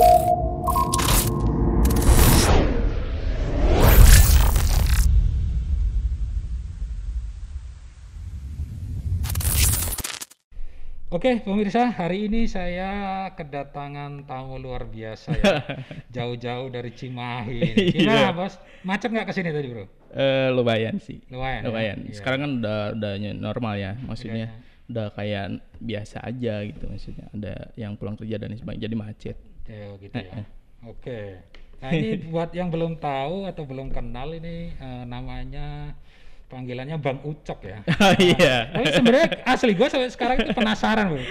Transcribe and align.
Oke, 0.00 0.06
pemirsa, 11.44 11.92
hari 11.92 12.32
ini 12.32 12.48
saya 12.48 13.28
kedatangan 13.36 14.24
tamu 14.24 14.56
luar 14.56 14.88
biasa 14.88 15.36
ya. 15.36 15.58
Jauh-jauh 16.16 16.72
dari 16.72 16.96
Cimahi. 16.96 17.60
ini. 17.76 17.92
Gimana, 17.92 18.30
Iya. 18.30 18.30
Bos? 18.32 18.56
Macet 18.86 19.12
nggak 19.12 19.28
ke 19.28 19.34
sini 19.36 19.52
tadi, 19.52 19.68
Bro? 19.68 19.84
Eh 20.16 20.48
lumayan 20.48 20.96
sih. 20.96 21.20
Lumayan. 21.28 21.60
ya? 21.60 21.68
Lumayan. 21.68 21.98
Iya. 22.08 22.14
Sekarang 22.16 22.40
kan 22.40 22.50
udah 22.64 22.96
udah 22.96 23.12
normal 23.36 23.74
ya, 23.76 24.00
maksudnya 24.00 24.48
udah 24.88 25.12
kayak 25.12 25.60
biasa 25.76 26.24
aja 26.24 26.64
gitu 26.64 26.88
maksudnya. 26.88 27.28
Ada 27.36 27.74
yang 27.76 28.00
pulang 28.00 28.16
kerja 28.16 28.40
dan 28.40 28.56
sebagainya 28.56 28.88
jadi 28.88 28.96
macet. 28.96 29.49
Ya, 29.70 29.86
gitu 30.02 30.16
ya. 30.18 30.32
Oke. 30.90 31.20
Nah, 31.78 31.90
ini 31.94 32.18
buat 32.34 32.50
yang 32.50 32.68
belum 32.74 32.98
tahu 32.98 33.46
atau 33.46 33.62
belum 33.62 33.94
kenal 33.94 34.34
ini 34.34 34.74
eh, 34.74 35.04
namanya 35.06 35.94
panggilannya 36.50 36.98
Bang 36.98 37.22
Ucok 37.22 37.62
ya. 37.62 37.78
Iya. 38.18 38.74
Tapi 38.74 38.86
sebenarnya 38.90 39.28
asli 39.46 39.72
gue 39.78 39.86
sampai 39.86 40.10
sekarang 40.10 40.36
itu 40.42 40.50
penasaran, 40.50 41.14
Bro. 41.14 41.22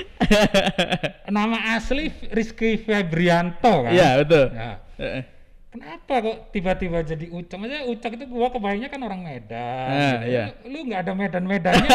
Nama 1.35 1.75
asli 1.75 2.07
Rizky 2.31 2.79
Febrianto 2.79 3.83
kan? 3.83 3.91
Iya, 3.91 4.23
betul. 4.23 4.45
Heeh. 4.55 5.38
Kenapa 5.69 6.13
kok 6.17 6.49
tiba-tiba 6.49 7.05
jadi 7.05 7.29
Ucok? 7.29 7.57
Maksudnya 7.61 7.85
Ucok 7.85 8.11
itu 8.11 8.25
gua 8.25 8.49
kebayangnya 8.49 8.89
kan 8.89 9.01
orang 9.01 9.21
Medan. 9.21 9.85
Ah, 9.87 10.13
gitu. 10.17 10.25
iya. 10.25 10.43
Lu 10.65 10.79
nggak 10.81 10.99
ada 10.99 11.13
Medan-Medannya. 11.13 11.89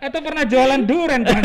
Atau 0.00 0.20
pernah 0.20 0.44
jualan 0.44 0.80
duren 0.82 1.20
kan? 1.20 1.42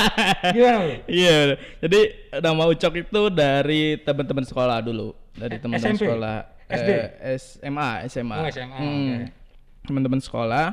Gimana 0.54 0.76
lu? 0.82 0.94
Iya, 1.06 1.58
jadi 1.80 2.00
nama 2.38 2.62
Ucok 2.64 2.94
itu 2.96 3.20
dari 3.28 3.98
teman-teman 3.98 4.44
sekolah 4.44 4.78
dulu, 4.80 5.18
dari 5.34 5.58
Eh, 5.58 5.60
teman-teman 5.60 5.92
SMP? 5.92 6.06
sekolah 6.06 6.36
SD? 6.64 6.90
eh, 6.90 7.06
SMA, 7.34 7.88
SMA. 8.06 8.36
Oh, 8.36 8.46
SMA, 8.48 8.76
Hmm. 8.76 8.86
oke. 8.86 9.16
Teman-teman 9.84 10.20
sekolah 10.20 10.66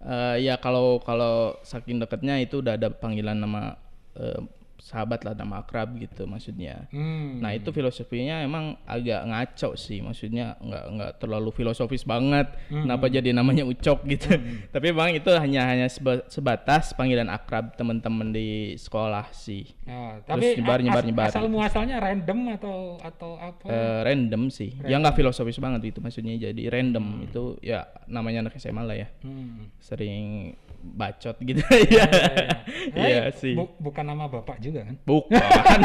eh, 0.00 0.36
ya 0.42 0.56
kalau 0.56 0.98
kalau 0.98 1.34
saking 1.60 1.98
dekatnya 1.98 2.38
itu 2.38 2.58
udah 2.58 2.74
ada 2.74 2.88
panggilan 2.88 3.36
nama 3.36 3.76
eh, 4.16 4.40
sahabat 4.78 5.20
lah 5.22 5.34
nama 5.34 5.60
akrab 5.60 5.94
gitu 5.94 6.24
maksudnya. 6.24 6.86
Hmm. 6.88 7.38
Nah 7.38 7.50
itu 7.50 7.68
filosofinya 7.68 8.40
emang 8.40 8.78
agak 8.82 9.20
ngaco 9.22 9.74
sih, 9.74 9.98
maksudnya 9.98 10.54
nggak 10.58 10.84
nggak 10.88 11.10
terlalu 11.18 11.50
filosofis 11.50 12.02
banget. 12.02 12.46
Hmm. 12.70 12.86
Kenapa 12.86 13.06
jadi 13.06 13.30
namanya 13.30 13.62
ucok 13.62 14.06
gitu? 14.06 14.38
Tapi 14.74 14.86
emang 14.88 15.10
itu 15.12 15.28
hanya 15.30 15.66
hanya 15.66 15.86
seba- 15.86 16.24
sebatas 16.26 16.94
panggilan 16.94 17.26
akrab 17.26 17.74
teman-teman 17.74 18.30
di 18.30 18.48
sekolah 18.74 19.28
sih. 19.30 19.66
Terus 19.84 20.24
tapi 20.24 20.46
nyebar, 20.56 20.78
a- 20.78 20.84
nyebar, 20.84 21.02
as- 21.02 21.08
nyebar 21.08 21.28
asal 21.28 21.44
muasalnya 21.48 21.96
random 21.98 22.38
atau 22.54 22.76
atau 23.00 23.30
apa? 23.36 23.66
Eh, 23.66 24.00
random 24.04 24.48
sih, 24.48 24.78
ya 24.82 24.96
nggak 24.96 25.16
filosofis 25.16 25.58
banget 25.58 25.90
itu 25.90 25.98
maksudnya. 25.98 26.38
Jadi 26.38 26.70
random 26.70 27.26
itu 27.26 27.58
ya 27.60 27.82
namanya 28.06 28.46
anak 28.46 28.56
SMA 28.56 28.82
lah 28.84 28.94
ya, 28.94 29.08
Hmm. 29.20 29.68
sering 29.80 30.54
bacot 30.90 31.36
gitu 31.40 31.60
Ya, 31.68 31.78
ya. 31.78 32.04
ya, 32.06 32.06
ya. 32.08 32.56
Iya 32.94 33.20
Eh, 33.28 33.32
sih. 33.34 33.54
bu- 33.54 33.76
bukan 33.78 34.04
nama 34.04 34.24
bapak 34.26 34.56
juga 34.58 34.84
kan? 34.88 34.96
Bukan. 35.08 35.80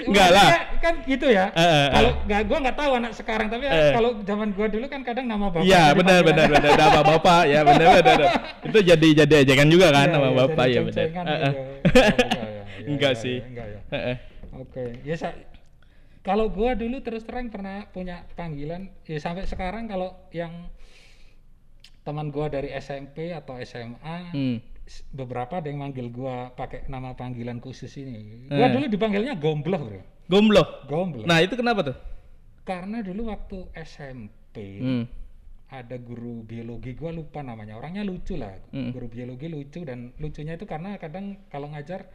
Enggak 0.00 0.28
lah. 0.30 0.48
Kan 0.78 0.94
gitu 1.02 1.26
ya. 1.28 1.50
Eh, 1.52 1.60
eh, 1.60 1.66
eh. 1.66 1.88
Kalau 1.90 2.10
nggak, 2.24 2.40
gua 2.46 2.58
nggak 2.62 2.76
tahu 2.78 2.90
anak 2.94 3.12
sekarang, 3.12 3.46
tapi 3.50 3.64
Eh. 3.66 3.92
kalau 3.92 4.10
zaman 4.22 4.48
gua 4.54 4.66
dulu 4.70 4.86
kan 4.86 5.02
kadang 5.02 5.26
nama 5.26 5.50
bapak. 5.50 5.66
Iya 5.66 5.92
benar 5.92 6.20
benar 6.22 6.46
benar 6.46 6.72
nama 6.78 7.00
bapak 7.04 7.42
ya 7.44 7.60
benar 7.66 7.86
benar. 8.00 8.18
Itu 8.70 8.78
jadi 8.80 9.08
jadi 9.26 9.34
ejekan 9.44 9.68
juga 9.68 9.90
kan 9.90 10.06
Iya, 10.08 10.14
nama 10.14 10.28
iya, 10.30 10.38
bapak 10.38 10.64
ya 10.66 10.80
benar. 10.86 11.04
enggak. 11.10 11.36
Iya, 12.86 12.96
iya, 12.96 13.10
sih. 13.18 13.36
iya, 13.36 13.46
Enggak 13.50 13.66
ya. 13.66 13.80
Oke, 14.50 14.84
ya 15.04 15.16
kalau 16.20 16.52
gua 16.52 16.76
dulu 16.76 17.00
terus 17.00 17.24
terang 17.24 17.48
pernah 17.48 17.88
punya 17.90 18.28
panggilan, 18.36 18.92
ya 19.08 19.18
sampai 19.18 19.48
sekarang 19.48 19.88
kalau 19.88 20.12
yang 20.30 20.68
teman 22.00 22.28
gua 22.28 22.48
dari 22.48 22.72
SMP 22.72 23.30
atau 23.30 23.56
SMA, 23.58 24.32
Hmm. 24.32 24.56
beberapa 25.10 25.60
ada 25.60 25.68
yang 25.68 25.80
manggil 25.80 26.10
gua 26.10 26.50
pakai 26.50 26.86
nama 26.86 27.14
panggilan 27.14 27.58
khusus 27.58 27.92
ini. 27.96 28.48
Gua 28.48 28.66
Eh. 28.66 28.72
dulu 28.72 28.84
dipanggilnya 28.86 29.34
Gombloh, 29.36 29.78
bro. 29.80 30.02
Gombloh. 30.26 30.66
Gombloh. 30.86 31.26
Nah 31.26 31.38
itu 31.38 31.54
kenapa 31.54 31.82
tuh? 31.84 31.96
Karena 32.62 32.98
dulu 33.00 33.30
waktu 33.30 33.58
SMP 33.76 34.56
Hmm. 34.78 35.04
ada 35.70 35.96
guru 35.96 36.42
biologi 36.42 36.94
gua 36.94 37.10
lupa 37.10 37.40
namanya, 37.40 37.78
orangnya 37.78 38.02
lucu 38.02 38.34
lah. 38.34 38.58
Hmm. 38.70 38.90
Guru 38.90 39.06
biologi 39.06 39.46
lucu 39.46 39.86
dan 39.86 40.10
lucunya 40.18 40.58
itu 40.58 40.66
karena 40.66 40.98
kadang 40.98 41.38
kalau 41.46 41.70
ngajar 41.70 42.10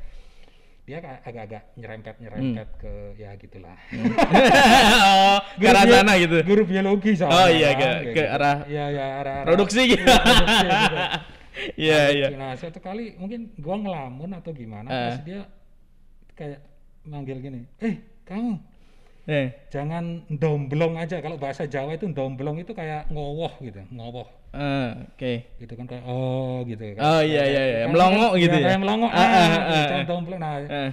dia 0.86 1.02
ka- 1.02 1.18
agak-agak 1.20 1.64
nyerempet-nyerempet 1.76 2.68
Hmm. 2.70 2.80
ke 2.80 2.94
ya 3.18 3.34
gitulah. 3.36 3.74
oh, 3.74 5.38
ke 5.60 5.66
arah 5.66 5.84
sana 5.84 6.14
gitu. 6.16 6.38
Guru 6.42 6.64
biologi 6.64 7.12
soalnya. 7.14 7.36
Oh 7.36 7.48
iya, 7.50 7.70
kan, 7.74 7.80
ke- 7.80 7.82
kayak 7.82 8.02
ke 8.06 8.14
gitu. 8.16 8.30
arah 8.32 8.58
Iya, 8.66 8.86
iya, 8.88 9.06
arah, 9.18 9.34
arah- 9.36 9.46
Produksi 9.46 9.82
gitu. 9.88 10.04
Iya, 10.04 10.18
produksi 10.22 10.66
gitu. 10.66 10.98
Iya 11.78 11.96
Nah, 11.96 12.10
iya. 12.12 12.28
Nah, 12.36 12.52
suatu 12.54 12.80
kali 12.80 13.16
mungkin 13.16 13.48
gua 13.58 13.80
ngelamun 13.80 14.28
atau 14.36 14.52
gimana, 14.52 14.86
Eh. 14.86 15.00
terus 15.08 15.20
dia 15.24 15.40
kayak 16.34 16.60
manggil 17.02 17.40
gini, 17.40 17.64
"Eh, 17.80 17.96
kamu 18.22 18.60
Eh. 19.24 19.56
jangan 19.72 20.28
domblong 20.30 21.00
aja." 21.00 21.18
Kalau 21.18 21.40
bahasa 21.40 21.64
Jawa 21.64 21.96
itu 21.96 22.12
domblong 22.12 22.60
itu 22.60 22.70
kayak 22.70 23.08
ngowoh 23.08 23.56
gitu, 23.58 23.82
ngowoh. 23.88 24.28
Eh, 24.56 24.90
Oke. 25.06 25.34
gitu 25.58 25.74
kan 25.74 25.86
kayak 25.86 26.04
oh 26.06 26.64
gitu 26.64 26.96
kan. 26.96 27.02
Oh 27.02 27.22
iya 27.22 27.44
iya 27.44 27.62
iya. 27.62 27.78
Kan- 27.84 27.92
Melongo 27.92 28.28
kan- 28.30 28.40
gitu 28.40 28.56
ya. 28.56 28.66
kayak 28.66 28.80
melongo 28.80 29.08
Ah, 29.08 29.14
ah, 29.14 29.20
ah, 29.20 29.28
gitu, 29.46 29.60
ah, 29.60 29.86
jangan 29.86 30.00
ah. 30.00 30.08
domblong 30.08 30.40
nah 30.40 30.54
Eh. 30.62 30.92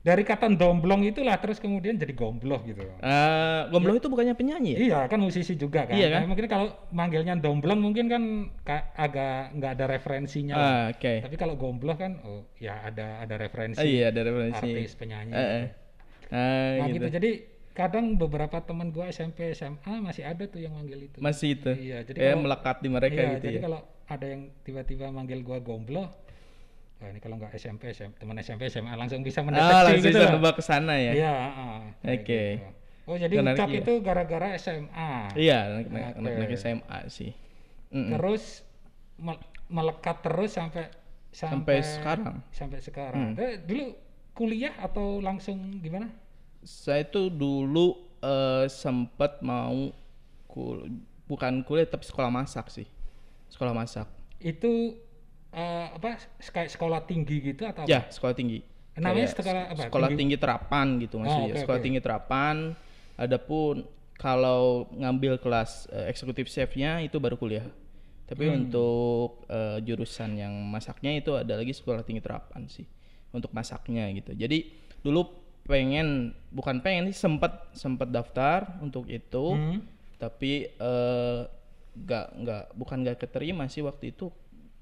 dari 0.00 0.20
kata 0.22 0.46
domblong 0.50 1.00
itulah 1.02 1.36
terus 1.36 1.56
kemudian 1.56 1.96
jadi 1.96 2.12
gombloh 2.12 2.60
gitu 2.62 2.80
Eh, 2.80 3.60
Gombloh 3.66 3.94
itu 3.94 4.04
bukannya 4.06 4.32
penyanyi 4.32 4.70
ya? 4.70 4.78
iya 4.78 5.00
kan 5.04 5.16
musisi 5.16 5.54
juga 5.54 5.84
kan, 5.84 5.92
Iya 5.92 6.08
kan? 6.10 6.20
Nah, 6.20 6.28
mungkin 6.28 6.44
kalau 6.46 6.66
manggilnya 6.90 7.34
domblong 7.34 7.78
mungkin 7.78 8.04
kan 8.06 8.22
ka- 8.60 8.92
agak 8.94 9.52
nggak 9.54 9.70
ada 9.74 9.84
referensinya. 9.86 10.54
Ah, 10.54 10.84
oke. 10.90 11.12
tapi 11.20 11.36
kalau 11.36 11.54
gombloh 11.54 11.94
kan 11.94 12.20
oh 12.20 12.44
ya 12.58 12.84
ada 12.84 13.20
ada 13.20 13.34
referensi 13.34 13.76
Oh 13.76 13.86
iya 13.86 14.08
ada 14.08 14.20
referensi. 14.22 14.60
artis 14.60 14.92
penyanyi 14.92 15.30
eh. 15.30 15.40
gitu. 15.40 15.56
Ah, 16.30 16.72
nah 16.74 16.86
gitu. 16.86 16.96
gitu 16.98 17.08
jadi 17.10 17.30
kadang 17.74 18.14
beberapa 18.14 18.56
teman 18.58 18.88
gua 18.88 19.10
SMP 19.10 19.50
SMA 19.50 19.98
masih 19.98 20.22
ada 20.22 20.46
tuh 20.46 20.58
yang 20.58 20.72
manggil 20.72 21.04
itu 21.04 21.18
Masih 21.18 21.54
itu. 21.54 21.70
Iya, 21.74 22.02
jadi 22.02 22.16
Kayak 22.16 22.30
kalau- 22.30 22.42
melekat 22.42 22.76
di 22.78 22.88
mereka 22.88 23.18
iya, 23.18 23.30
gitu 23.34 23.44
jadi 23.44 23.58
ya. 23.58 23.62
kalau 23.62 23.80
ada 24.04 24.26
yang 24.26 24.42
tiba-tiba 24.62 25.06
manggil 25.08 25.40
gua 25.40 25.58
gombloh, 25.58 26.06
wah 26.96 27.08
ini 27.08 27.18
kalau 27.18 27.34
nggak 27.34 27.50
SMP, 27.52 27.90
SM, 27.90 28.14
teman 28.14 28.38
SMP 28.38 28.68
SMA 28.68 28.94
langsung 28.94 29.20
bisa 29.20 29.42
mendeteksi 29.42 29.74
Ah, 29.74 29.82
langsung 29.82 30.06
gitu. 30.06 30.22
bisa 30.22 30.50
ke 30.52 30.62
sana 30.62 30.94
ya. 30.94 31.12
Iya, 31.12 31.32
ah, 31.34 31.82
kayak 32.00 32.18
Oke. 32.20 32.42
gitu. 32.54 32.68
Oh 33.04 33.16
jadi 33.18 33.34
Menarik, 33.36 33.58
ucap 33.58 33.68
iya. 33.68 33.80
itu 33.82 33.92
gara-gara 34.00 34.48
SMA. 34.56 35.12
Iya, 35.34 35.58
anak-anak 36.16 36.56
SMA 36.56 36.98
sih. 37.06 37.36
Mm-mm. 37.90 38.16
Terus 38.16 38.64
mel- 39.18 39.44
melekat 39.66 40.22
terus 40.22 40.54
sampai 40.54 40.88
Sampai 41.28 41.82
sekarang. 41.82 42.46
Sampai 42.48 42.78
sekarang. 42.78 43.34
Hmm. 43.34 43.66
Dulu 43.66 43.84
kuliah 44.32 44.70
atau 44.78 45.18
langsung 45.18 45.58
gimana? 45.82 46.06
Saya 46.64 47.04
tuh 47.04 47.28
dulu 47.28 47.92
eh, 48.18 48.66
sempat 48.66 49.38
mau 49.40 49.92
kul 50.44 50.88
bukan 51.24 51.60
kuliah 51.62 51.84
tapi 51.84 52.02
sekolah 52.02 52.28
masak 52.28 52.68
sih. 52.68 52.88
Sekolah 53.48 53.70
masak. 53.70 54.08
Itu 54.38 54.96
eh, 55.50 55.86
apa 55.92 56.18
kayak 56.40 56.72
sekolah 56.72 57.04
tinggi 57.04 57.40
gitu 57.44 57.62
atau 57.64 57.84
apa? 57.84 57.90
Ya, 57.90 58.08
sekolah 58.08 58.32
tinggi. 58.32 58.64
Namanya 58.94 59.28
sekolah 59.28 59.52
apa? 59.70 59.82
Sekolah 59.86 60.08
Tinggi- 60.08 60.20
tinggi 60.20 60.36
terapan 60.38 60.86
gitu 60.98 61.14
maksudnya. 61.18 61.52
oke, 61.52 61.60
sekolah 61.60 61.78
oke. 61.78 61.84
tinggi 61.84 62.00
terapan. 62.00 62.56
Adapun 63.14 63.74
kalau 64.16 64.88
ngambil 64.90 65.38
kelas 65.38 65.86
eh, 65.90 66.08
eksekutif 66.08 66.48
chefnya 66.48 66.98
itu 66.98 67.18
baru 67.18 67.36
kuliah. 67.36 67.66
Tapi 68.24 68.48
Hmm. 68.48 68.56
untuk 68.64 69.44
eh, 69.46 69.84
jurusan 69.84 70.34
yang 70.34 70.54
masaknya 70.64 71.12
itu 71.12 71.36
ada 71.36 71.54
lagi 71.54 71.76
sekolah 71.76 72.00
tinggi 72.00 72.24
terapan 72.24 72.64
sih 72.66 72.88
untuk 73.30 73.52
masaknya 73.52 74.08
gitu. 74.14 74.32
Jadi 74.32 74.70
dulu 75.04 75.43
pengen 75.64 76.36
bukan 76.52 76.84
pengen 76.84 77.08
sih 77.08 77.16
sempat 77.16 77.72
sempat 77.72 78.08
daftar 78.12 78.78
untuk 78.84 79.08
itu. 79.08 79.56
Hmm. 79.56 79.80
tapi 80.14 80.72
eh, 80.72 81.40
nggak 81.94 82.26
nggak 82.40 82.64
bukan 82.80 82.96
nggak 83.04 83.18
keterima 83.28 83.68
sih 83.68 83.84
waktu 83.84 84.14
itu. 84.14 84.32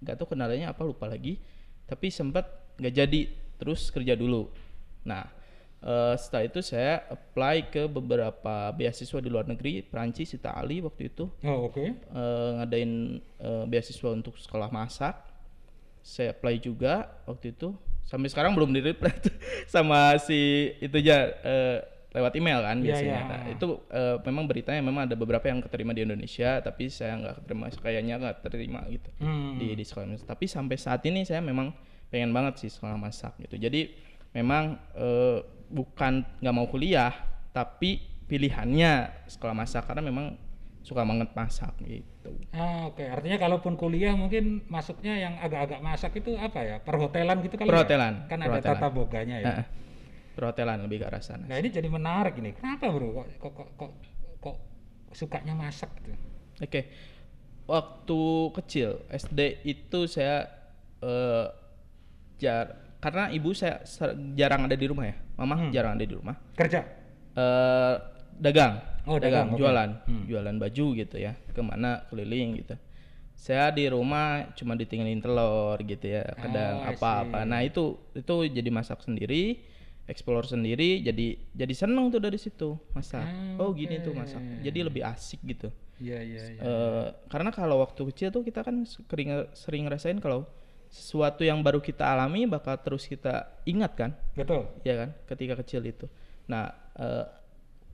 Nggak 0.03 0.15
tahu 0.23 0.37
kendalanya 0.37 0.71
apa 0.71 0.83
lupa 0.87 1.11
lagi. 1.11 1.41
Tapi 1.89 2.13
sempat 2.15 2.47
nggak 2.79 2.95
jadi 2.95 3.21
terus 3.59 3.91
kerja 3.91 4.15
dulu. 4.15 4.47
Nah 5.03 5.27
eh, 5.83 6.15
setelah 6.15 6.47
itu 6.47 6.61
saya 6.63 7.03
apply 7.11 7.75
ke 7.75 7.83
beberapa 7.91 8.71
beasiswa 8.71 9.19
di 9.19 9.29
luar 9.33 9.51
negeri 9.51 9.83
Perancis 9.83 10.31
Itali 10.37 10.79
waktu 10.79 11.11
itu. 11.11 11.27
Oh 11.43 11.67
oke. 11.67 11.83
eh, 11.91 12.51
ngadain 12.63 13.19
eh, 13.43 13.65
beasiswa 13.67 14.09
untuk 14.15 14.39
sekolah 14.39 14.71
masak. 14.71 15.15
Saya 16.03 16.35
apply 16.35 16.59
juga 16.59 17.11
waktu 17.27 17.55
itu 17.55 17.75
sampai 18.05 18.29
sekarang 18.29 18.53
belum 18.53 18.71
di 18.71 18.81
reply 18.81 19.13
sama 19.73 20.17
si 20.17 20.39
itu 20.79 20.97
aja 20.99 21.17
eh, 21.39 21.79
lewat 22.13 22.33
email 22.35 22.61
kan 22.61 22.77
Iya, 22.77 22.85
biasanya 22.85 23.09
iya. 23.17 23.25
Nah, 23.25 23.43
itu 23.49 23.67
eh, 23.89 24.17
memang 24.23 24.45
beritanya 24.45 24.81
memang 24.81 25.03
ada 25.07 25.15
beberapa 25.15 25.45
yang 25.45 25.61
keterima 25.61 25.91
di 25.91 26.03
Indonesia 26.03 26.61
tapi 26.61 26.87
saya 26.87 27.17
nggak 27.17 27.35
keterima 27.41 27.67
kayaknya 27.73 28.15
nggak 28.19 28.37
terima 28.45 28.81
gitu 28.87 29.09
Hmm. 29.19 29.57
di 29.57 29.73
di 29.73 29.81
sekolah 29.81 30.07
masak. 30.07 30.27
tapi 30.27 30.45
sampai 30.45 30.77
saat 30.77 31.01
ini 31.03 31.25
saya 31.25 31.41
memang 31.41 31.73
pengen 32.09 32.31
banget 32.31 32.61
sih 32.61 32.69
sekolah 32.69 32.95
masak 32.95 33.33
gitu 33.41 33.57
jadi 33.57 33.89
memang 34.31 34.77
eh, 34.93 35.39
bukan 35.67 36.21
nggak 36.39 36.53
mau 36.55 36.69
kuliah 36.69 37.17
tapi 37.51 37.97
pilihannya 38.27 39.25
sekolah 39.27 39.53
masak 39.53 39.85
karena 39.85 40.01
memang 40.03 40.37
suka 40.83 41.03
banget 41.03 41.31
masak 41.33 41.71
gitu 41.83 42.35
Ah, 42.51 42.91
oke. 42.91 43.03
Artinya 43.03 43.39
kalaupun 43.39 43.75
kuliah 43.75 44.13
mungkin 44.13 44.67
masuknya 44.67 45.15
yang 45.17 45.35
agak-agak 45.39 45.79
masak 45.79 46.13
itu 46.15 46.35
apa 46.35 46.59
ya? 46.61 46.77
Perhotelan 46.79 47.39
gitu 47.41 47.55
kali 47.55 47.67
ya? 47.67 47.73
Perhotelan, 47.73 48.15
Kan 48.27 48.39
ada 48.39 48.59
perhotelan. 48.59 48.79
tata 48.79 48.89
boganya 48.91 49.37
ya. 49.39 49.47
Heeh. 49.49 49.67
perhotelan 50.33 50.81
lebih 50.81 51.05
ke 51.05 51.07
arah 51.07 51.21
sana 51.21 51.45
Nah, 51.45 51.61
ini 51.61 51.69
jadi 51.69 51.87
menarik 51.87 52.35
ini. 52.37 52.57
Kenapa, 52.57 52.89
Bro? 52.89 53.13
Kok 53.13 53.27
kok 53.37 53.53
kok 53.53 53.69
kok, 53.77 53.93
kok 54.41 54.57
sukanya 55.13 55.53
masak 55.53 55.93
gitu? 56.01 56.17
Oke, 56.59 56.89
waktu 57.65 58.21
kecil 58.57 58.91
SD 59.09 59.41
itu 59.63 60.07
saya 60.07 60.49
eh, 60.99 61.47
jar 62.39 62.67
karena 62.97 63.29
ibu 63.29 63.51
saya 63.53 63.83
jarang 64.33 64.65
ada 64.65 64.75
di 64.75 64.87
rumah 64.87 65.05
ya, 65.05 65.17
mama 65.37 65.55
Hmm. 65.59 65.71
jarang 65.71 65.99
ada 65.99 66.05
di 66.07 66.15
rumah. 66.15 66.35
Kerja. 66.55 66.81
Eh, 67.33 67.95
dagang, 68.39 68.79
Oh, 69.03 69.19
dagang, 69.19 69.51
oke. 69.55 69.59
jualan, 69.59 69.91
Hmm. 70.07 70.25
jualan 70.31 70.57
baju 70.59 70.87
gitu 70.95 71.17
ya, 71.19 71.35
ke 71.51 71.61
mana 71.61 72.07
keliling 72.07 72.63
gitu. 72.63 72.79
Saya 73.35 73.75
di 73.75 73.91
rumah 73.91 74.55
cuma 74.55 74.79
ditinggalin 74.79 75.19
telur 75.19 75.75
gitu 75.83 76.07
ya, 76.07 76.23
kadang 76.39 76.79
Oh, 76.79 76.87
I 76.87 76.95
apa-apa. 76.95 77.43
see. 77.43 77.49
Nah 77.51 77.61
itu 77.67 77.83
itu 78.15 78.35
jadi 78.47 78.71
masak 78.71 79.03
sendiri, 79.03 79.59
explore 80.07 80.47
sendiri, 80.47 81.03
jadi 81.03 81.35
jadi 81.51 81.75
seneng 81.75 82.15
tuh 82.15 82.23
dari 82.23 82.39
situ 82.39 82.79
masak. 82.95 83.27
Ah, 83.27 83.59
Oh 83.59 83.75
gini 83.75 83.99
tuh 83.99 84.15
masak, 84.15 84.39
jadi 84.63 84.87
lebih 84.87 85.03
asik 85.03 85.43
gitu. 85.43 85.75
Iya, 85.99 86.19
iya, 86.23 86.43
iya. 86.55 86.61
Eh, 86.63 87.07
karena 87.27 87.51
kalau 87.51 87.83
waktu 87.83 88.07
kecil 88.11 88.31
tuh 88.31 88.43
kita 88.43 88.63
kan 88.63 88.87
sering 88.87 89.29
sering 89.55 89.83
ngerasain 89.87 90.19
kalau 90.19 90.47
sesuatu 90.93 91.43
yang 91.43 91.59
baru 91.65 91.79
kita 91.83 92.05
alami 92.05 92.45
bakal 92.47 92.79
terus 92.79 93.07
kita 93.07 93.49
ingat 93.67 93.93
kan, 93.99 94.11
Betul. 94.39 94.67
ya 94.87 94.95
kan, 94.99 95.11
ketika 95.27 95.59
kecil 95.63 95.83
itu. 95.83 96.07
Nah, 96.47 96.69
eh, 96.95 97.27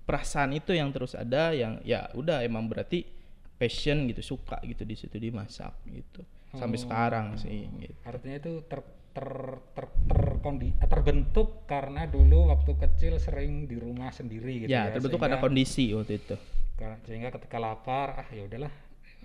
perasaan 0.08 0.50
itu 0.50 0.72
yang 0.72 0.88
terus 0.88 1.12
ada, 1.12 1.52
yang 1.52 1.84
ya 1.84 2.08
udah 2.12 2.40
emang 2.40 2.64
berarti 2.64 3.04
passion 3.54 4.08
gitu, 4.08 4.24
suka 4.26 4.56
gitu 4.62 4.82
di 4.82 4.96
situ 4.96 5.14
dimasak 5.14 5.76
gitu. 5.84 6.24
Sampai 6.50 6.78
Oh. 6.78 6.82
sekarang 6.82 7.36
sih. 7.36 7.68
Gitu. 7.68 7.92
Artinya 8.02 8.36
itu 8.38 8.52
ter 8.64 8.80
ter 9.12 9.28
ter 9.74 9.84
terkondi- 10.06 10.78
terbentuk 10.80 11.66
karena 11.66 12.06
dulu 12.06 12.48
waktu 12.48 12.72
kecil 12.78 13.18
sering 13.18 13.66
di 13.66 13.76
rumah 13.76 14.08
sendiri 14.08 14.62
gitu 14.62 14.70
ya. 14.70 14.88
ya, 14.88 14.94
terbentuk 14.94 15.18
karena 15.18 15.36
kondisi 15.36 15.92
waktu 15.92 16.16
itu. 16.16 16.36
Sehingga 17.04 17.28
ketika 17.30 17.58
lapar 17.58 18.16
ah 18.16 18.28
ya 18.30 18.46
udahlah 18.46 18.70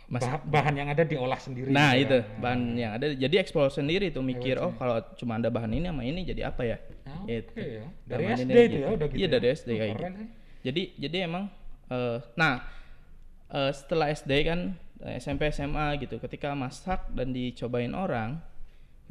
Masak. 0.09 0.41
bah- 0.41 0.45
bahan 0.51 0.75
yang 0.75 0.89
ada 0.89 1.05
diolah 1.05 1.37
sendiri 1.37 1.69
Nah 1.69 1.93
gitu 1.93 2.01
itu 2.03 2.17
kan. 2.19 2.41
bahan 2.41 2.61
yang 2.73 2.91
ada. 2.91 3.05
Jadi 3.07 3.35
explore 3.37 3.69
sendiri 3.69 4.09
tuh 4.09 4.19
mikir, 4.21 4.57
oh 4.57 4.73
kalau 4.73 4.97
cuma 5.15 5.37
ada 5.37 5.47
bahan 5.47 5.71
ini 5.71 5.85
sama 5.87 6.01
ini 6.01 6.25
jadi 6.25 6.49
apa 6.49 6.61
ya? 6.65 6.77
Ah, 7.05 7.21
Gitu. 7.23 7.53
oke 7.53 7.61
ya. 7.61 7.85
dari 8.03 8.23
SD 8.27 8.51
itu 8.51 8.77
ya 8.79 8.89
udah 8.89 9.07
gitu 9.07 9.15
Iya 9.15 9.23
ya? 9.23 9.31
dari 9.31 9.45
SD 9.47 9.69
kayak 9.71 9.91
gitu. 9.93 10.03
Jadi 10.63 10.95
jadi 10.95 11.27
emang 11.27 11.51
eh, 11.91 12.17
nah 12.39 12.63
eh, 13.51 13.71
setelah 13.75 14.09
SD 14.09 14.31
kan 14.47 14.59
eh, 15.03 15.19
SMP 15.19 15.51
SMA 15.51 15.99
gitu 15.99 16.17
ketika 16.23 16.55
masak 16.55 17.11
dan 17.11 17.35
dicobain 17.35 17.91
orang 17.91 18.39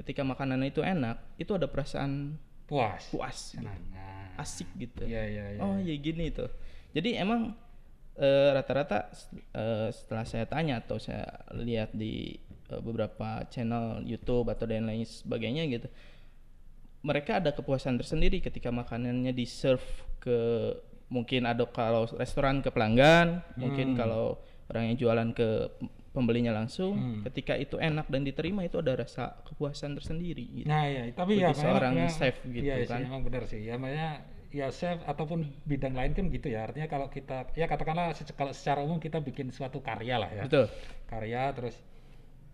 ketika 0.01 0.25
makanan 0.25 0.65
itu 0.65 0.81
enak 0.81 1.21
itu 1.37 1.53
ada 1.53 1.69
perasaan 1.69 2.41
puas. 2.65 3.13
puas 3.13 3.53
gitu. 3.53 3.69
asik 4.41 4.69
gitu. 4.81 5.05
Iya 5.05 5.23
iya 5.29 5.45
iya 5.57 5.61
oh 5.61 5.77
ya 5.77 5.95
gini 6.01 6.33
tuh. 6.33 6.49
Jadi 6.97 7.21
emang 7.21 7.53
rata-rata 8.53 9.09
eh, 9.57 9.89
setelah 9.89 10.25
saya 10.29 10.45
tanya 10.45 10.85
atau 10.85 11.01
saya 11.01 11.25
lihat 11.57 11.97
di 11.97 12.37
eh, 12.69 12.81
beberapa 12.85 13.45
channel 13.49 14.05
YouTube 14.05 14.53
atau 14.53 14.69
dan 14.69 14.85
lain 14.85 15.05
sebagainya 15.09 15.65
gitu 15.73 15.89
mereka 17.03 17.43
ada 17.43 17.51
kepuasan 17.51 17.99
tersendiri 17.99 18.39
ketika 18.39 18.71
makanannya 18.71 19.35
di 19.35 19.43
serve 19.43 19.85
ke 20.23 20.39
mungkin 21.13 21.45
ada 21.45 21.69
kalau 21.69 22.09
restoran 22.11 22.59
ke 22.59 22.69
pelanggan 22.69 23.45
mungkin 23.55 23.93
Hmm. 23.93 23.99
kalau 23.99 24.25
orang 24.67 24.89
yang 24.89 24.97
jualan 24.97 25.29
ke 25.31 25.69
pembelinya 26.11 26.51
langsung 26.51 26.93
Hmm. 26.93 27.21
ketika 27.23 27.55
itu 27.55 27.77
enak 27.79 28.05
dan 28.07 28.21
diterima 28.23 28.61
itu 28.63 28.77
ada 28.77 28.93
rasa 28.95 29.37
kepuasan 29.43 29.93
tersendiri 29.95 30.45
gitu. 30.55 30.67
nah 30.67 30.85
iya 30.85 31.09
tapi 31.11 31.37
ya 31.37 31.49
Bagi 31.49 31.53
memang- 31.53 31.61
seorang 31.63 31.93
memang- 31.95 32.13
chef 32.15 32.37
gitu 32.43 32.65
iya 32.65 32.77
kan. 32.83 32.99
sih 32.99 33.07
emang 33.07 33.23
benar 33.23 33.43
sih 33.45 33.61
ya 33.63 33.75
makanya 33.77 34.11
ya 34.51 34.69
chef 34.69 35.01
ataupun 35.03 35.39
bidang 35.63 35.93
lain 35.93 36.13
kan 36.13 36.29
gitu 36.29 36.49
ya 36.49 36.65
artinya 36.67 36.85
kalau 36.87 37.09
kita 37.09 37.49
ya 37.53 37.65
katakanlah 37.67 38.13
se- 38.13 38.29
kalau 38.31 38.53
secara 38.53 38.81
umum 38.81 38.97
kita 38.99 39.17
bikin 39.19 39.49
suatu 39.49 39.81
karya 39.81 40.17
lah 40.17 40.29
ya 40.31 40.45
betul 40.45 40.69
karya 41.07 41.49
terus 41.51 41.77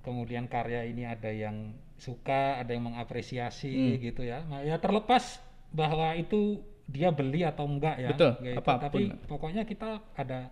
kemudian 0.01 0.47
karya 0.47 0.83
ini 0.85 1.03
ada 1.05 1.29
yang 1.29 1.75
suka 1.97 2.57
ada 2.57 2.71
yang 2.71 2.87
mengapresiasi 2.87 3.71
Hmm. 3.71 3.99
gitu 4.01 4.23
ya 4.23 4.43
nah, 4.45 4.63
ya 4.63 4.79
terlepas 4.79 5.43
bahwa 5.69 6.15
itu 6.15 6.63
dia 6.89 7.09
beli 7.11 7.45
atau 7.45 7.65
enggak 7.65 7.97
ya 7.99 8.09
Betul, 8.11 8.33
gitu. 8.41 8.57
apa 8.57 8.73
pun. 8.73 8.81
tapi 8.81 9.01
pokoknya 9.25 9.63
kita 9.63 10.01
ada 10.13 10.49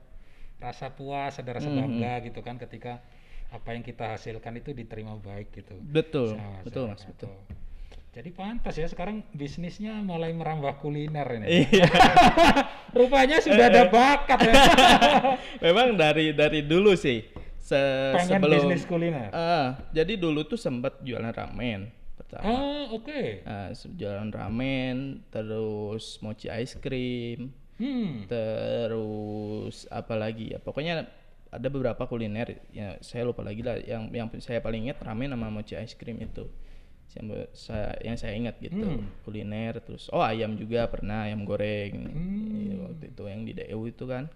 rasa 0.56 0.88
puas 0.88 1.33
ada 1.35 1.50
rasa 1.50 1.67
Hmm, 1.67 1.79
bangga 1.79 2.21
gitu 2.23 2.41
kan 2.41 2.56
ketika 2.56 3.00
apa 3.49 3.69
yang 3.71 3.81
kita 3.81 4.12
hasilkan 4.12 4.53
itu 4.55 4.71
diterima 4.71 5.17
baik 5.17 5.49
gitu 5.50 5.81
betul 5.81 6.33
Sama- 6.33 6.61
betul 6.61 6.85
sama 6.85 6.93
mas 6.93 7.03
betul 7.06 7.33
jadi 8.11 8.31
pantas 8.31 8.75
ya 8.75 8.85
sekarang 8.87 9.21
bisnisnya 9.31 9.93
mulai 9.99 10.31
merambah 10.31 10.77
kuliner 10.77 11.29
ini 11.35 11.69
Iya. 11.69 11.85
rupanya 12.97 13.37
sudah 13.38 13.67
ada 13.67 13.85
bakat 13.87 14.38
ya 14.43 14.53
Memang 15.65 15.97
dari 15.97 16.33
dari 16.33 16.61
dulu 16.62 16.93
sih. 16.94 17.21
Se 17.59 17.77
pengen 18.15 18.38
sebelum 18.38 18.56
bisnis 18.62 18.85
kuliner 18.85 19.29
Ah, 19.31 19.77
jadi 19.91 20.15
dulu 20.15 20.44
tuh 20.44 20.56
sempat 20.56 20.97
jualan 21.00 21.29
ramen 21.29 21.91
pertama. 22.16 22.44
oh 22.48 22.96
oke 22.96 23.44
Ah, 23.44 23.70
se- 23.70 23.92
jualan 23.92 24.28
ramen, 24.28 25.20
terus 25.28 26.16
mochi 26.18 26.48
ice 26.48 26.76
cream, 26.76 27.52
hmm 27.76 28.24
terus 28.26 29.84
apa 29.88 30.16
lagi 30.16 30.52
ya? 30.52 30.58
Pokoknya 30.58 31.06
ada 31.46 31.68
beberapa 31.70 32.04
kuliner 32.04 32.58
ya 32.68 32.98
saya 33.00 33.22
lupa 33.24 33.40
lagi 33.40 33.62
lah 33.62 33.78
yang 33.78 34.10
yang 34.10 34.26
saya 34.40 34.58
paling 34.58 34.88
ingat 34.88 34.98
ramen 35.00 35.30
sama 35.30 35.48
mochi 35.48 35.76
ice 35.76 35.94
cream 35.94 36.18
itu. 36.18 36.48
Saya 37.54 37.96
yang 38.02 38.18
saya 38.18 38.34
ingat 38.34 38.60
gitu. 38.60 38.82
Hmm. 38.82 39.08
Kuliner 39.24 39.78
terus 39.80 40.10
oh 40.10 40.20
ayam 40.20 40.52
juga 40.56 40.84
pernah 40.90 41.24
ayam 41.24 41.46
goreng. 41.46 42.12
Hmm. 42.12 42.60
Iya, 42.60 42.74
waktu 42.82 43.04
itu 43.08 43.22
yang 43.24 43.40
di 43.44 43.52
DU 43.54 43.80
itu 43.86 44.04
kan. 44.04 44.28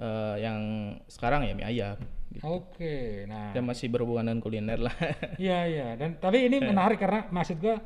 Eh, 0.00 0.36
yang 0.40 0.60
sekarang 1.06 1.44
ya 1.44 1.52
mie 1.52 1.66
ayam 1.66 2.00
gitu. 2.32 2.40
Oke, 2.40 3.28
nah, 3.28 3.52
Dan 3.52 3.68
masih 3.68 3.92
berhubungan 3.92 4.24
dengan 4.24 4.40
kuliner 4.40 4.80
lah. 4.80 4.96
iya 5.36 5.68
iya. 5.68 5.88
Dan 5.92 6.16
tapi 6.16 6.40
ini 6.42 6.56
Eh. 6.56 6.64
menarik 6.64 6.96
karena 6.96 7.28
maksud 7.28 7.60
gua 7.60 7.76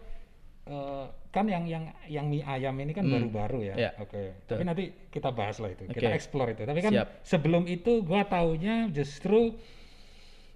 eh, 0.64 1.04
kan 1.28 1.44
yang 1.44 1.66
yang 1.66 1.84
yang 2.06 2.30
mie 2.30 2.40
ayam 2.40 2.78
ini 2.78 2.94
kan 2.94 3.02
Hmm. 3.02 3.18
baru-baru 3.18 3.66
ya. 3.66 3.74
Iya, 3.74 3.90
Oke. 3.98 4.30
betul. 4.38 4.54
Tapi 4.54 4.62
nanti 4.62 4.84
kita 5.10 5.28
bahas 5.28 5.58
lah 5.58 5.68
itu. 5.68 5.84
Kita 5.86 6.06
Oke. 6.06 6.14
explore 6.14 6.50
itu. 6.50 6.62
Tapi 6.62 6.80
kan 6.80 6.92
Siap. 6.94 7.08
sebelum 7.20 7.66
itu 7.66 7.92
gua 8.00 8.22
taunya 8.24 8.86
justru 8.88 9.58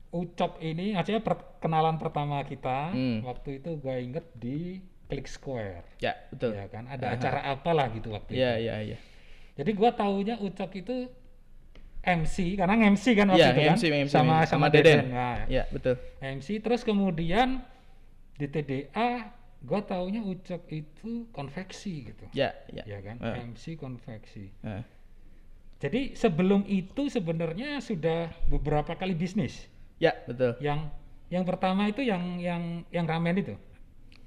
Ucok 0.09 0.57
ini 0.63 0.97
artinya 0.97 1.21
perkenalan 1.21 1.99
pertama 1.99 2.41
kita 2.41 2.95
Hmm. 2.95 3.21
waktu 3.21 3.59
itu 3.59 3.77
gua 3.77 3.99
inget 3.99 4.25
di 4.33 4.79
Click 5.05 5.27
Square. 5.27 5.85
ya, 5.99 6.15
betul. 6.31 6.55
Ya 6.55 6.65
kan 6.69 6.87
ada 6.87 7.03
Aha. 7.09 7.15
acara 7.15 7.41
apalah 7.47 7.91
gitu 7.91 8.09
waktu 8.09 8.33
Iya, 8.33 8.53
itu. 8.55 8.63
iya, 8.63 8.75
iya. 8.87 8.99
Jadi 9.55 9.71
gua 9.73 9.91
taunya 9.91 10.39
Ucok 10.39 10.71
itu 10.73 11.11
MC 12.09 12.57
karena 12.57 12.75
MC 12.89 13.05
kan 13.13 13.27
waktu 13.29 13.39
Iya, 13.39 13.49
itu 13.51 13.61
kan 13.61 13.75
MC, 13.75 13.85
MC, 13.87 14.09
sama 14.09 14.35
sama 14.41 14.45
sama 14.47 14.67
Deden. 14.69 14.85
Deden. 15.05 15.07
Nah, 15.11 15.39
Iya, 15.45 15.63
betul. 15.69 15.95
MC 16.19 16.49
terus 16.59 16.81
kemudian 16.83 17.61
di 18.35 18.47
TDA 18.47 19.29
gua 19.59 19.81
taunya 19.83 20.23
Ucok 20.23 20.63
itu 20.69 21.27
konveksi 21.29 22.09
gitu 22.09 22.25
Ya, 22.31 22.55
ya. 22.69 22.87
ya 22.87 22.99
kan 23.01 23.19
Eh, 23.19 23.43
MC 23.45 23.75
konveksi 23.75 24.55
eh. 24.63 24.83
jadi 25.79 26.15
sebelum 26.15 26.63
itu 26.65 27.07
sebenarnya 27.07 27.79
sudah 27.79 28.31
beberapa 28.47 28.95
kali 28.95 29.13
bisnis 29.13 29.67
Ya, 29.99 30.15
betul. 30.25 30.55
yang 30.63 30.87
yang 31.27 31.43
pertama 31.43 31.85
itu 31.85 32.01
yang 32.01 32.39
yang 32.39 32.87
yang 32.89 33.05
ramen 33.05 33.37
itu 33.37 33.55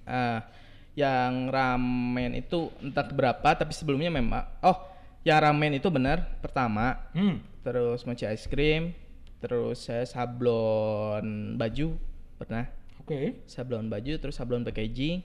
Ah, 0.03 0.43
yang 0.91 1.47
ramen 1.47 2.35
itu 2.35 2.67
entah 2.77 3.07
berapa 3.07 3.55
tapi 3.55 3.71
sebelumnya 3.71 4.11
memang 4.11 4.43
oh, 4.59 4.75
yang 5.23 5.39
ramen 5.39 5.77
itu 5.77 5.87
benar 5.87 6.27
pertama, 6.41 6.99
hmm 7.13 7.50
terus 7.61 8.05
mochi 8.05 8.25
ice 8.25 8.45
cream, 8.49 8.93
terus 9.41 9.85
saya 9.85 10.05
sablon 10.05 11.57
baju 11.57 11.97
pernah, 12.37 12.65
oke 13.01 13.45
sablon 13.45 13.89
baju, 13.89 14.13
terus 14.17 14.37
sablon 14.37 14.65
packaging, 14.65 15.21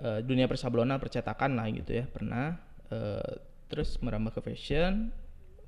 eh, 0.00 0.20
dunia 0.24 0.48
persablonan 0.48 0.96
percetakan 0.96 1.56
lah 1.56 1.68
gitu 1.68 2.00
ya 2.00 2.04
pernah, 2.08 2.70
Eh, 2.90 3.34
terus 3.70 4.02
merambah 4.02 4.34
ke 4.34 4.40
fashion, 4.50 5.14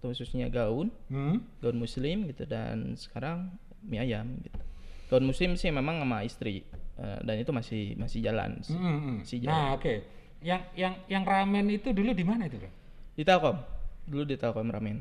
khususnya 0.02 0.50
gaun, 0.50 0.90
hmm 1.06 1.62
gaun 1.62 1.78
muslim 1.78 2.26
gitu 2.26 2.42
dan 2.50 2.98
sekarang 2.98 3.54
mie 3.86 4.02
ayam 4.02 4.42
gitu. 4.42 4.58
Gaun 5.06 5.22
muslim 5.30 5.54
sih 5.54 5.70
memang 5.70 6.02
sama 6.02 6.26
istri 6.26 6.66
eh, 6.98 7.18
dan 7.22 7.38
itu 7.38 7.54
masih 7.54 7.94
masih 7.94 8.26
jalan. 8.26 8.58
Hmm, 8.66 8.74
hmm, 8.74 8.98
hmm. 8.98 9.18
Si 9.22 9.38
nah 9.46 9.78
oke 9.78 10.02
yang 10.42 10.66
yang 10.74 10.98
yang 11.06 11.22
ramen 11.22 11.70
itu 11.70 11.94
dulu 11.94 12.10
di 12.10 12.26
mana 12.26 12.50
itu 12.50 12.58
bro 12.58 12.70
Di 13.14 13.22
Telkom. 13.22 13.56
Dulu 14.02 14.26
di 14.26 14.34
Telkom 14.34 14.66
Ramen. 14.66 14.98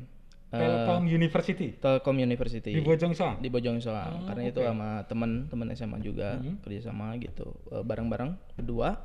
Eh, 0.52 0.60
Telkom 0.60 1.08
University 1.08 1.68
Telkom 1.74 2.16
University. 2.18 2.70
di 2.70 2.82
Bojong 2.82 3.14
Soang 3.14 3.40
Di 3.40 3.48
Bojong 3.48 3.80
Soang. 3.80 4.12
Oh, 4.14 4.28
Karena 4.28 4.44
itu 4.46 4.60
oke. 4.60 4.68
sama 4.68 4.90
teman-teman 5.08 5.68
SMA 5.72 5.98
juga 6.00 6.36
Mhm. 6.38 6.60
kerjasama 6.62 7.16
gitu. 7.18 7.48
Eh, 7.70 7.80
bareng-bareng 7.80 8.36
berdua. 8.54 9.00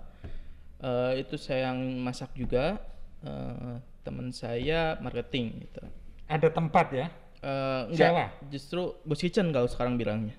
Eh, 0.76 1.22
itu 1.22 1.34
saya 1.36 1.70
yang 1.70 1.78
masak 1.98 2.34
juga. 2.34 2.82
Eh, 3.22 3.74
teman 4.02 4.30
saya 4.30 4.98
marketing 4.98 5.62
gitu. 5.62 5.82
Ada 6.26 6.50
tempat 6.50 6.86
ya. 6.90 7.06
Eh, 7.38 7.82
enggak, 7.88 8.10
Sewa? 8.10 8.26
justru 8.48 8.80
Ghost 9.02 9.22
Kitchen 9.22 9.46
kalau 9.48 9.66
sekarang 9.66 9.94
bilangnya. 9.94 10.34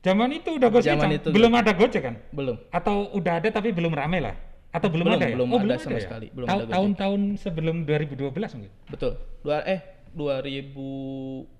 Zaman 0.00 0.30
itu 0.32 0.54
udah 0.54 0.68
Gojek 0.68 0.86
Zaman 0.88 1.08
Cang? 1.08 1.16
itu 1.16 1.28
belum 1.30 1.52
ada 1.52 1.72
Gojek 1.72 2.02
kan? 2.04 2.14
Belum. 2.30 2.56
Atau 2.70 3.10
udah 3.10 3.42
ada 3.42 3.48
tapi 3.50 3.72
belum 3.72 3.90
rame 3.90 4.20
lah? 4.20 4.36
Atau 4.70 4.86
belum, 4.88 5.06
Belum, 5.06 5.16
ada 5.16 5.26
ya? 5.26 5.34
belum 5.34 5.48
oh, 5.48 5.54
ada 5.54 5.64
belum 5.64 5.78
sama 5.78 5.94
ya? 5.94 6.02
sekali, 6.02 6.26
belum 6.30 6.46
Tahun- 6.46 6.60
ada. 6.60 6.72
Tahun-tahun 6.72 7.20
sebelum 7.38 7.76
2012 7.84 8.50
mungkin. 8.52 8.72
Betul. 8.86 9.12
Dua 9.40 9.62
eh 9.64 9.80
2000 10.14 11.50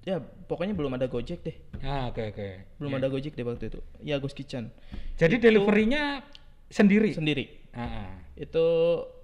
Ya, 0.00 0.16
pokoknya 0.16 0.72
belum 0.72 0.96
ada 0.96 1.04
Gojek 1.12 1.44
deh. 1.44 1.56
Ah, 1.84 2.08
oke 2.08 2.32
oke. 2.32 2.48
Belum 2.80 2.96
ada 2.96 3.12
Gojek 3.12 3.36
deh 3.36 3.44
waktu 3.44 3.68
itu. 3.68 3.80
Ya 4.00 4.16
Ghost 4.16 4.32
Kitchen 4.32 4.72
Jadi 5.20 5.36
deliverynya 5.36 6.24
sendiri. 6.72 7.12
sendiri. 7.12 7.44
Ah, 7.76 8.08
ah. 8.08 8.12
Itu 8.32 8.64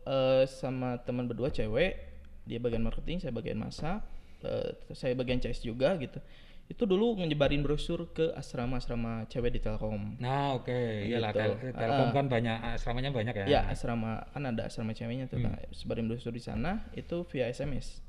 eh, 0.04 0.44
sama 0.44 1.00
teman 1.00 1.26
berdua 1.26 1.48
cewek, 1.48 1.96
dia 2.44 2.58
bagian 2.60 2.84
marketing, 2.84 3.24
saya 3.24 3.32
bagian 3.32 3.56
masak, 3.56 4.04
eh, 4.44 4.76
saya 4.92 5.16
bagian 5.16 5.40
CS 5.40 5.64
juga 5.64 5.96
gitu. 5.96 6.20
Itu 6.66 6.82
dulu 6.82 7.14
nyebarin 7.16 7.62
brosur 7.62 8.10
ke 8.10 8.34
asrama-asrama 8.34 9.26
cewek 9.26 9.54
di 9.54 9.60
Telkom. 9.60 10.18
Nah, 10.18 10.50
oke. 10.52 10.74
Iyalah 11.06 11.30
Gitu. 11.30 11.40
tel- 11.40 11.58
Telkom 11.72 12.08
Ah. 12.08 12.12
kan 12.12 12.26
banyak 12.26 12.56
asramanya 12.74 13.10
banyak 13.10 13.34
ya. 13.36 13.46
Ya, 13.46 13.60
asrama 13.66 14.26
kan 14.26 14.42
ada 14.44 14.66
asrama 14.66 14.90
ceweknya 14.90 15.26
tuh. 15.26 15.38
Nah, 15.38 15.54
sebarin 15.70 16.04
brosur 16.04 16.30
di 16.30 16.40
sana 16.40 16.82
itu 16.92 17.22
via 17.24 17.46
SMS. 17.46 18.02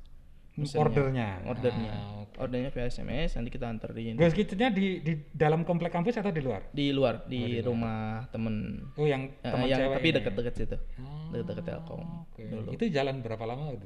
Mesennya. 0.55 0.81
Ordernya. 0.81 1.29
Ordernya. 1.45 1.91
Ah, 1.93 2.25
oke. 2.25 2.33
Ordernya 2.39 2.73
via 2.73 2.85
SMS 2.87 3.37
nanti 3.37 3.53
kita 3.53 3.69
anterin 3.69 4.17
Ghost 4.17 4.33
Kitchen-nya 4.33 4.73
di 4.73 5.05
di 5.05 5.13
dalam 5.29 5.61
komplek 5.61 5.93
kampus 5.93 6.17
atau 6.17 6.33
di 6.33 6.41
luar? 6.41 6.65
di 6.71 6.89
luar 6.89 7.29
di 7.29 7.61
rumah 7.61 8.25
temen 8.27 8.81
Oh, 8.97 9.05
yang 9.05 9.29
Eh, 9.37 9.53
teman 9.53 9.69
yang 9.69 9.77
cewek. 9.79 9.93
tapi 9.93 10.07
ini. 10.07 10.15
dekat-dekat 10.17 10.53
situ. 10.55 10.77
Oh, 10.97 11.29
Dekat-dekat 11.29 11.61
Telkom 11.63 12.25
dulu. 12.35 12.73
Itu 12.73 12.89
jalan 12.89 13.21
berapa 13.21 13.45
lama 13.45 13.69
itu? 13.69 13.85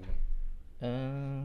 Eh, 0.80 1.40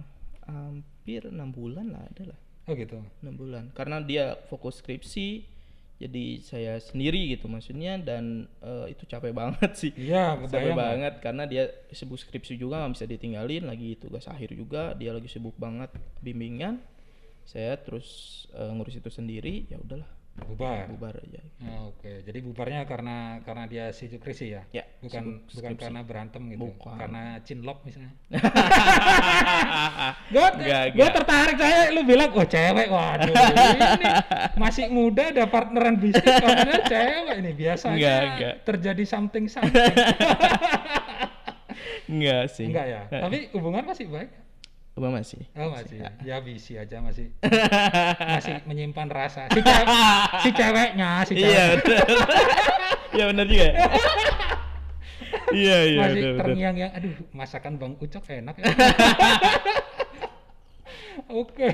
hampir 0.47 1.26
enam 1.26 1.50
bulan 1.50 1.90
lah 1.90 2.06
ada 2.06 2.23
lah 2.30 2.38
Oh, 2.66 2.75
gitu. 2.75 2.99
enam 3.23 3.35
bulan. 3.38 3.64
Karena 3.73 4.02
dia 4.02 4.35
fokus 4.50 4.82
skripsi 4.82 5.56
jadi 5.96 6.44
saya 6.44 6.76
sendiri 6.76 7.32
gitu 7.32 7.49
maksudnya 7.49 7.96
dan 7.96 8.44
eh, 8.61 8.92
itu 8.92 9.08
capek 9.08 9.32
banget 9.32 9.70
sih. 9.80 9.92
Iya, 9.96 10.37
capek 10.44 10.76
banget 10.76 11.14
karena 11.25 11.49
dia 11.49 11.73
sibuk 11.88 12.20
skripsi 12.20 12.61
juga 12.61 12.85
nggak 12.85 12.92
bisa 13.00 13.06
ditinggalin 13.08 13.64
lagi 13.64 13.96
tugas 13.96 14.28
akhir 14.28 14.52
juga 14.52 14.92
dia 14.92 15.16
lagi 15.16 15.28
sibuk 15.30 15.56
banget 15.56 15.88
bimbingan. 16.20 16.85
Saya 17.49 17.80
terus 17.80 18.44
eh, 18.52 18.70
ngurus 18.76 19.00
itu 19.00 19.08
sendiri 19.08 19.64
ya 19.73 19.80
udahlah. 19.80 20.11
Bubar. 20.37 20.85
bubar 20.92 21.16
aja. 21.16 21.40
Ah, 21.64 21.88
Oke, 21.88 22.20
jadi 22.20 22.44
bubarnya 22.44 22.85
karena 22.85 23.40
karena 23.40 23.64
dia 23.64 23.85
sibuk 23.96 24.20
skripsi 24.20 24.46
ya? 24.52 24.62
ya 24.76 24.85
Bukan 24.96 25.44
bukan 25.44 25.72
karena 25.76 26.00
berantem 26.02 26.42
gitu. 26.50 26.72
Bukan. 26.72 26.96
Karena 26.96 27.36
cinlok 27.44 27.84
misalnya. 27.84 28.12
Gue 30.34 30.46
gue 30.92 31.08
tertarik 31.12 31.56
saya 31.60 31.92
lu 31.94 32.02
bilang 32.02 32.30
wah 32.34 32.46
cewek 32.48 32.88
waduh 32.90 33.30
ini 33.76 34.08
masih 34.58 34.90
muda 34.90 35.30
ada 35.30 35.46
partneran 35.46 36.00
bisnis 36.00 36.26
partnernya 36.26 36.80
cewek 36.88 37.36
ini 37.44 37.52
biasanya 37.54 37.94
Enggak, 37.94 38.20
enggak. 38.26 38.54
terjadi 38.66 39.04
something 39.06 39.44
something. 39.54 39.94
Enggak 42.06 42.44
sih. 42.50 42.66
Enggak 42.70 42.86
ya? 42.86 43.00
Tapi 43.10 43.50
hubungan 43.54 43.84
masih 43.84 44.06
baik? 44.08 44.30
Apa 44.96 45.12
masih. 45.12 45.44
Oh 45.52 45.68
masih. 45.68 46.00
Ya, 46.00 46.10
ya 46.24 46.36
bisi 46.40 46.72
aja 46.80 47.04
masih. 47.04 47.28
Masih 48.16 48.64
menyimpan 48.64 49.12
rasa. 49.12 49.44
Si 49.52 49.60
cewek 49.60 49.86
si 50.40 50.50
ceweknya 50.56 51.10
si 51.28 51.32
cewek. 51.36 51.52
iya 51.52 51.64
betul. 51.76 52.00
Iya 53.12 53.24
benar 53.32 53.44
juga 53.48 53.64
ya? 53.64 53.74
Iya 55.54 55.78
iya 55.86 56.00
masih 56.00 56.14
betul 56.14 56.30
betul 56.32 56.40
terngiang-ngiang 56.42 56.92
aduh 56.96 57.14
masakan 57.30 57.72
bang 57.78 57.92
ucok 58.02 58.24
enak 58.30 58.54
ya 58.58 58.64
oke 61.40 61.68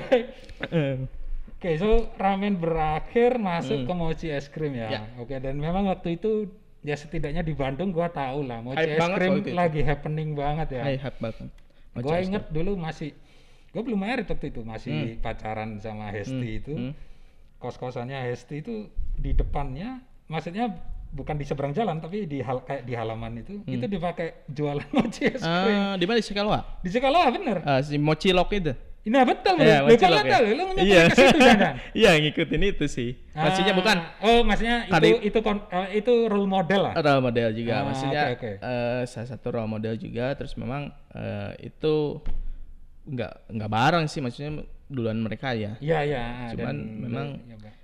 Oke, 1.63 1.79
so 1.79 2.11
ramen 2.19 2.59
berakhir 2.59 3.39
masuk 3.39 3.87
ke 3.87 3.93
mochi 3.95 4.27
es 4.27 4.51
krim 4.51 4.75
ya. 4.75 4.99
Ya. 4.99 5.01
Oke, 5.15 5.39
dan 5.39 5.55
memang 5.55 5.87
waktu 5.87 6.19
itu 6.19 6.51
ya 6.83 6.91
setidaknya 6.99 7.39
di 7.39 7.55
Bandung 7.55 7.95
gua 7.95 8.11
tahu 8.11 8.43
lah 8.43 8.59
mochi 8.59 8.83
Hype 8.83 8.99
es 8.99 9.07
krim 9.15 9.31
waktu 9.39 9.47
itu. 9.47 9.55
lagi 9.55 9.79
happening 9.79 10.35
banget 10.35 10.75
ya. 10.75 10.83
Hype 10.83 11.23
banget 11.23 11.47
Mochi 11.95 12.03
Gua 12.03 12.17
inget 12.19 12.51
dulu 12.51 12.75
masih 12.75 13.15
gua 13.71 13.79
belum 13.79 13.95
married 13.95 14.27
waktu 14.27 14.51
itu, 14.51 14.59
masih 14.67 15.23
pacaran 15.23 15.79
sama 15.79 16.11
Hesti 16.11 16.49
itu. 16.51 16.75
Hmm. 16.75 16.91
Kos-kosannya 17.63 18.19
Hesti 18.27 18.59
itu 18.59 18.91
di 19.15 19.31
depannya 19.31 20.03
maksudnya 20.27 20.67
bukan 21.13 21.35
di 21.35 21.45
seberang 21.45 21.71
jalan 21.71 21.97
tapi 21.97 22.25
di 22.25 22.41
hal 22.41 22.59
kayak 22.59 22.83
di 22.83 22.91
halaman 22.91 23.37
itu 23.37 23.61
itu 23.63 23.85
dipakai 23.85 24.43
jualan 24.47 24.81
mochi 24.91 25.29
es 25.29 25.39
Hmm. 25.39 25.61
krim. 25.61 25.77
Ah, 25.77 25.93
di 25.93 26.03
mana 26.03 26.17
di 26.17 26.25
Sekalwa? 26.25 26.59
Di 26.81 26.89
sekolah 26.89 27.23
bener. 27.29 27.57
Ah, 27.61 27.79
si 27.79 27.95
Mochi 27.95 28.29
Lock 28.29 28.49
itu. 28.51 28.73
Nah 29.03 29.21
betul, 29.21 29.59
Iya, 29.59 29.83
betul. 29.83 30.15
Tahu? 30.15 30.43
Lu 30.47 30.63
nyamperin 30.63 30.79
Iya. 30.81 31.03
ke 31.05 31.15
situ 31.17 31.37
jangan? 31.37 31.75
Iya, 32.01 32.11
ngikutin 32.17 32.61
itu 32.63 32.85
sih. 32.87 33.09
Maksudnya 33.31 33.73
Ah, 33.73 33.77
bukan 33.77 33.97
Oh, 34.21 34.39
maksudnya 34.41 34.75
itu 34.81 34.93
Kali- 34.95 35.19
itu 35.21 35.39
kon- 35.39 35.67
eh, 35.69 35.87
itu 35.93 36.13
role 36.25 36.47
model 36.47 36.81
lah. 36.81 36.93
role 36.95 37.19
model 37.21 37.49
juga. 37.51 37.73
Ah, 37.75 37.83
Maksudnya 37.85 38.21
oke, 38.25 38.33
oke. 38.33 38.51
eh, 38.57 39.01
salah 39.05 39.27
satu 39.29 39.47
role 39.51 39.67
model 39.69 39.93
juga. 39.95 40.31
Terus 40.33 40.55
memang 40.55 40.87
eh, 41.11 41.51
itu 41.61 42.23
nggak 43.05 43.51
nggak 43.51 43.69
bareng 43.69 44.05
sih. 44.07 44.17
Maksudnya 44.17 44.63
duluan 44.87 45.19
mereka 45.19 45.51
ya. 45.51 45.75
Iya, 45.77 45.99
iya. 46.01 46.23
Cuman 46.49 46.63
dan- 46.71 46.87
memang 46.97 47.27
ya, 47.43 47.55
Bang. 47.59 47.75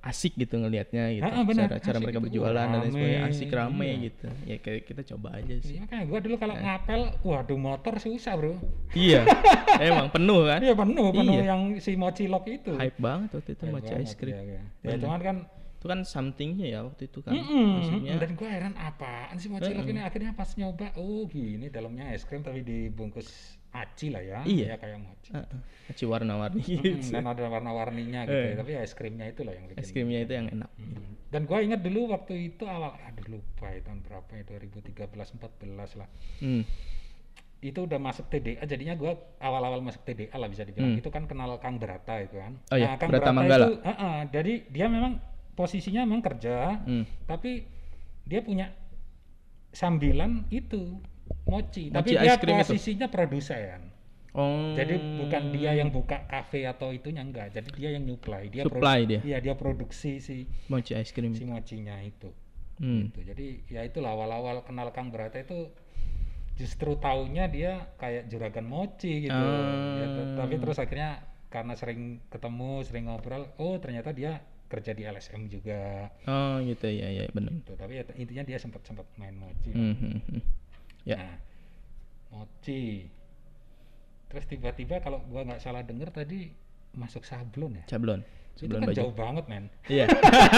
Asik 0.00 0.32
gitu 0.32 0.56
ngelihatnya 0.56 1.12
gitu. 1.12 1.28
Ah, 1.28 1.40
ah, 1.40 1.44
benar. 1.44 1.68
cara 1.68 1.76
cara 1.84 1.98
mereka 2.00 2.18
itu. 2.18 2.26
berjualan 2.32 2.56
dan 2.56 2.72
lain 2.72 2.80
Rame, 2.80 2.92
sebagainya 2.96 3.20
asik 3.28 3.50
rame 3.52 3.84
iya. 3.84 4.04
gitu. 4.08 4.26
Ya 4.48 4.56
kayak 4.56 4.80
kita 4.88 5.02
coba 5.12 5.28
aja 5.36 5.54
sih. 5.60 5.76
Iya, 5.76 5.80
makanya 5.84 6.04
gua 6.08 6.18
dulu 6.24 6.36
kalau 6.40 6.54
ngapel, 6.56 7.00
waduh 7.20 7.60
motor 7.60 7.94
susah, 8.00 8.32
Bro. 8.40 8.56
iya. 8.96 9.28
Emang 9.84 10.08
penuh 10.08 10.48
kan? 10.48 10.60
Iya, 10.64 10.72
penuh, 10.72 11.06
penuh 11.12 11.36
Iya. 11.36 11.44
yang 11.52 11.60
si 11.84 12.00
mochi 12.00 12.24
lock 12.32 12.48
itu. 12.48 12.72
Hype 12.80 12.96
banget 12.96 13.28
waktu 13.36 13.50
itu 13.52 13.64
mochi 13.68 13.92
ice 14.00 14.16
cream. 14.16 14.36
iya, 14.40 14.42
iya. 14.56 14.62
Ya, 14.88 14.96
cuman 14.96 15.20
kan 15.20 15.36
Itu 15.80 15.88
kan 15.88 16.04
somethingnya 16.04 16.66
ya 16.68 16.80
waktu 16.84 17.08
itu 17.08 17.24
kan. 17.24 17.32
Mm-mm, 17.32 17.68
Maksudnya 17.80 18.12
dan 18.20 18.30
gue 18.36 18.48
heran 18.52 18.74
apaan 18.76 19.36
sih 19.36 19.48
mochi 19.48 19.72
lock 19.72 19.88
ini 19.88 20.00
akhirnya 20.04 20.36
pas 20.36 20.52
nyoba 20.52 20.92
oh 21.00 21.24
gini 21.24 21.72
dalamnya 21.72 22.12
es 22.12 22.28
krim 22.28 22.44
tapi 22.44 22.60
dibungkus 22.60 23.56
aci 23.70 24.10
lah 24.10 24.18
ya 24.18 24.40
Iya. 24.42 24.74
ya 24.74 24.76
kayak 24.76 24.98
mochi 24.98 25.30
uh, 25.30 25.46
mochi 25.86 26.04
warna-warni 26.04 26.62
Mm, 26.66 26.82
gitu. 26.82 27.10
dan 27.12 27.24
ada 27.24 27.44
warna-warninya 27.46 28.20
gitu 28.24 28.34
ya. 28.36 28.50
Eh. 28.50 28.58
tapi 28.58 28.70
es 28.74 28.92
krimnya 28.92 29.26
itu 29.26 29.40
lah 29.42 29.54
yang 29.54 29.64
bikin 29.64 29.78
Es 29.78 29.90
krimnya 29.90 30.20
itu 30.20 30.32
yang 30.32 30.46
enak. 30.48 30.70
Hmm. 30.74 31.14
Dan 31.30 31.46
gua 31.46 31.58
ingat 31.60 31.78
dulu 31.80 32.10
waktu 32.10 32.50
itu 32.50 32.66
awal, 32.66 32.98
aduh 33.00 33.26
lupa 33.30 33.66
ya 33.68 33.78
tahun 33.80 34.02
berapa 34.02 34.30
ya 34.32 34.42
2013 34.44 35.06
14 35.38 35.94
lah. 35.96 36.08
Hmm. 36.38 36.66
Itu 37.60 37.84
udah 37.84 37.96
masuk 37.96 38.26
TDA, 38.26 38.58
jadinya 38.64 38.94
gua 38.94 39.14
awal-awal 39.38 39.78
masuk 39.80 40.02
TDA 40.02 40.32
lah 40.32 40.48
bisa 40.48 40.64
dibilang. 40.64 40.96
Itu 40.96 41.06
kan 41.08 41.24
kenal 41.24 41.54
Kang 41.56 41.76
Brata 41.76 42.18
itu 42.18 42.34
kan. 42.34 42.58
Hmm. 42.58 42.72
Oh 42.72 42.76
iya, 42.76 42.96
Kang 42.96 43.08
Brata 43.08 43.30
Manggala. 43.30 43.66
itu, 43.68 43.74
uh-uh, 43.78 44.18
jadi 44.28 44.52
dia 44.66 44.86
memang 44.86 45.22
posisinya 45.52 46.02
memang 46.02 46.22
kerja, 46.24 46.82
Hmm. 46.82 47.06
tapi 47.24 47.62
dia 48.24 48.40
punya 48.40 48.74
sambilan 49.70 50.50
itu 50.50 50.98
mochi, 51.44 51.88
tapi 51.88 52.10
Mochi 52.10 52.14
dia 52.16 52.26
ice 52.26 52.38
cream 52.38 52.56
itu? 52.56 52.62
posisinya 52.66 53.06
produsen. 53.06 53.80
Oh. 54.30 54.78
Jadi 54.78 54.94
bukan 55.18 55.42
dia 55.50 55.74
yang 55.74 55.90
buka 55.90 56.22
kafe 56.24 56.62
atau 56.62 56.90
itunya 56.90 57.20
enggak, 57.20 57.50
jadi 57.50 57.68
dia 57.74 57.90
yang 57.98 58.06
nyuplai, 58.06 58.46
dia 58.46 58.62
Supply 58.62 59.02
dia. 59.02 59.20
Iya, 59.20 59.38
dia 59.42 59.54
produksi 59.54 60.22
si 60.22 60.46
mochi 60.66 60.94
ice 60.94 61.10
cream. 61.10 61.34
si 61.34 61.42
mochinya 61.42 61.98
itu 61.98 62.30
Hmm. 62.78 63.10
gitu. 63.10 63.20
Jadi 63.26 63.46
ya 63.68 63.82
itulah 63.82 64.14
awal-awal 64.14 64.62
kenal 64.62 64.88
Kang 64.90 65.10
Brata 65.10 65.36
itu 65.36 65.68
justru 66.54 66.96
taunya 66.96 67.44
dia 67.44 67.92
kayak 67.96 68.28
juragan 68.28 68.64
mochi 68.64 69.26
gitu. 69.26 69.46
Ya, 69.96 70.06
t- 70.08 70.30
tapi 70.34 70.54
terus 70.56 70.76
akhirnya 70.76 71.20
karena 71.50 71.74
sering 71.74 72.22
ketemu, 72.30 72.84
sering 72.84 73.04
ngobrol, 73.04 73.50
oh 73.58 73.76
ternyata 73.76 74.12
dia 74.12 74.38
kerja 74.70 74.94
di 74.94 75.02
LSM 75.02 75.50
juga. 75.50 76.08
Oh 76.24 76.62
gitu 76.62 76.86
ya 76.86 77.10
ya 77.10 77.24
benar. 77.28 77.50
Gitu. 77.52 77.72
Tapi 77.74 77.92
ya, 77.98 78.04
intinya 78.14 78.44
dia 78.46 78.56
sempat 78.56 78.86
sempat 78.86 79.04
main 79.18 79.34
mochi. 79.34 79.74
Hmm, 79.74 79.92
hmm, 79.92 80.18
hmm. 80.30 80.42
Ya. 81.02 81.16
Nah, 81.16 81.34
mochi. 82.30 83.08
Terus 84.26 84.44
tiba-tiba 84.46 85.00
kalau 85.00 85.18
gua 85.26 85.42
nggak 85.42 85.58
salah 85.58 85.82
denger 85.82 86.10
tadi 86.10 86.54
masuk 86.92 87.22
sablon 87.22 87.80
ya. 87.80 87.84
Sablon. 87.88 88.20
Itu 88.54 88.66
Sablon 88.66 88.80
kan 88.82 88.88
baju. 88.90 88.98
jauh 88.98 89.14
banget, 89.14 89.44
men. 89.48 89.64
Iya. 89.86 90.06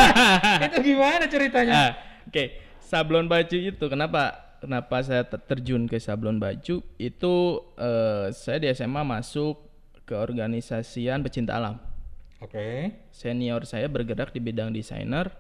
itu 0.69 0.77
gimana 0.83 1.25
ceritanya? 1.27 1.73
Ah, 1.73 1.93
Oke, 2.23 2.45
sablon 2.81 3.27
baju 3.27 3.57
itu 3.57 3.85
kenapa 3.87 4.23
kenapa 4.59 4.97
saya 5.03 5.23
ter- 5.25 5.43
terjun 5.43 5.87
ke 5.87 5.99
sablon 5.99 6.39
baju 6.39 6.81
itu 6.97 7.35
eh, 7.77 8.27
saya 8.31 8.59
di 8.59 8.69
SMA 8.71 9.03
masuk 9.03 9.59
ke 10.03 10.15
organisasian 10.15 11.23
pecinta 11.23 11.57
alam. 11.57 11.79
Oke. 12.39 12.91
Senior 13.11 13.63
saya 13.65 13.87
bergerak 13.87 14.31
di 14.31 14.43
bidang 14.43 14.75
desainer, 14.75 15.31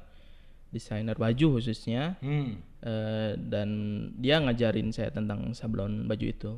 desainer 0.73 1.15
baju 1.15 1.61
khususnya 1.61 2.17
Hmm. 2.19 2.59
eh, 2.81 3.37
dan 3.37 3.69
dia 4.17 4.41
ngajarin 4.41 4.89
saya 4.89 5.13
tentang 5.13 5.53
sablon 5.53 6.05
baju 6.05 6.27
itu. 6.27 6.53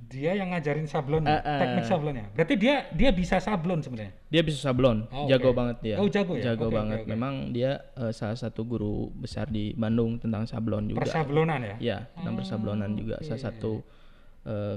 dia 0.00 0.32
yang 0.32 0.48
ngajarin 0.48 0.88
sablon, 0.88 1.28
Eh, 1.28 1.36
eh. 1.36 1.60
teknik 1.60 1.84
sablonnya. 1.84 2.24
Berarti 2.32 2.56
dia 2.56 2.88
dia 2.88 3.12
bisa 3.12 3.36
sablon 3.36 3.84
sebenarnya. 3.84 4.16
Dia 4.32 4.40
bisa 4.40 4.56
sablon, 4.56 5.04
Oh, 5.12 5.28
jago 5.28 5.52
oke. 5.52 5.58
banget 5.60 5.76
dia. 5.84 5.96
Oh, 6.00 6.08
jago 6.08 6.40
ya? 6.40 6.42
Jago 6.50 6.72
oke, 6.72 6.74
banget. 6.74 6.98
oke. 7.04 7.08
Memang 7.12 7.34
dia 7.52 7.84
eh, 7.92 8.08
salah 8.10 8.32
satu 8.32 8.64
guru 8.64 9.12
besar 9.12 9.52
di 9.52 9.76
Bandung 9.76 10.16
tentang 10.16 10.48
sablon 10.48 10.88
juga. 10.88 11.04
Persablonan 11.04 11.60
ya. 11.60 11.76
Ya, 11.78 11.98
tentang 12.16 12.32
persablonan 12.32 12.96
juga 12.96 13.20
oke. 13.20 13.28
salah 13.28 13.42
satu 13.44 13.84
eh, 14.48 14.76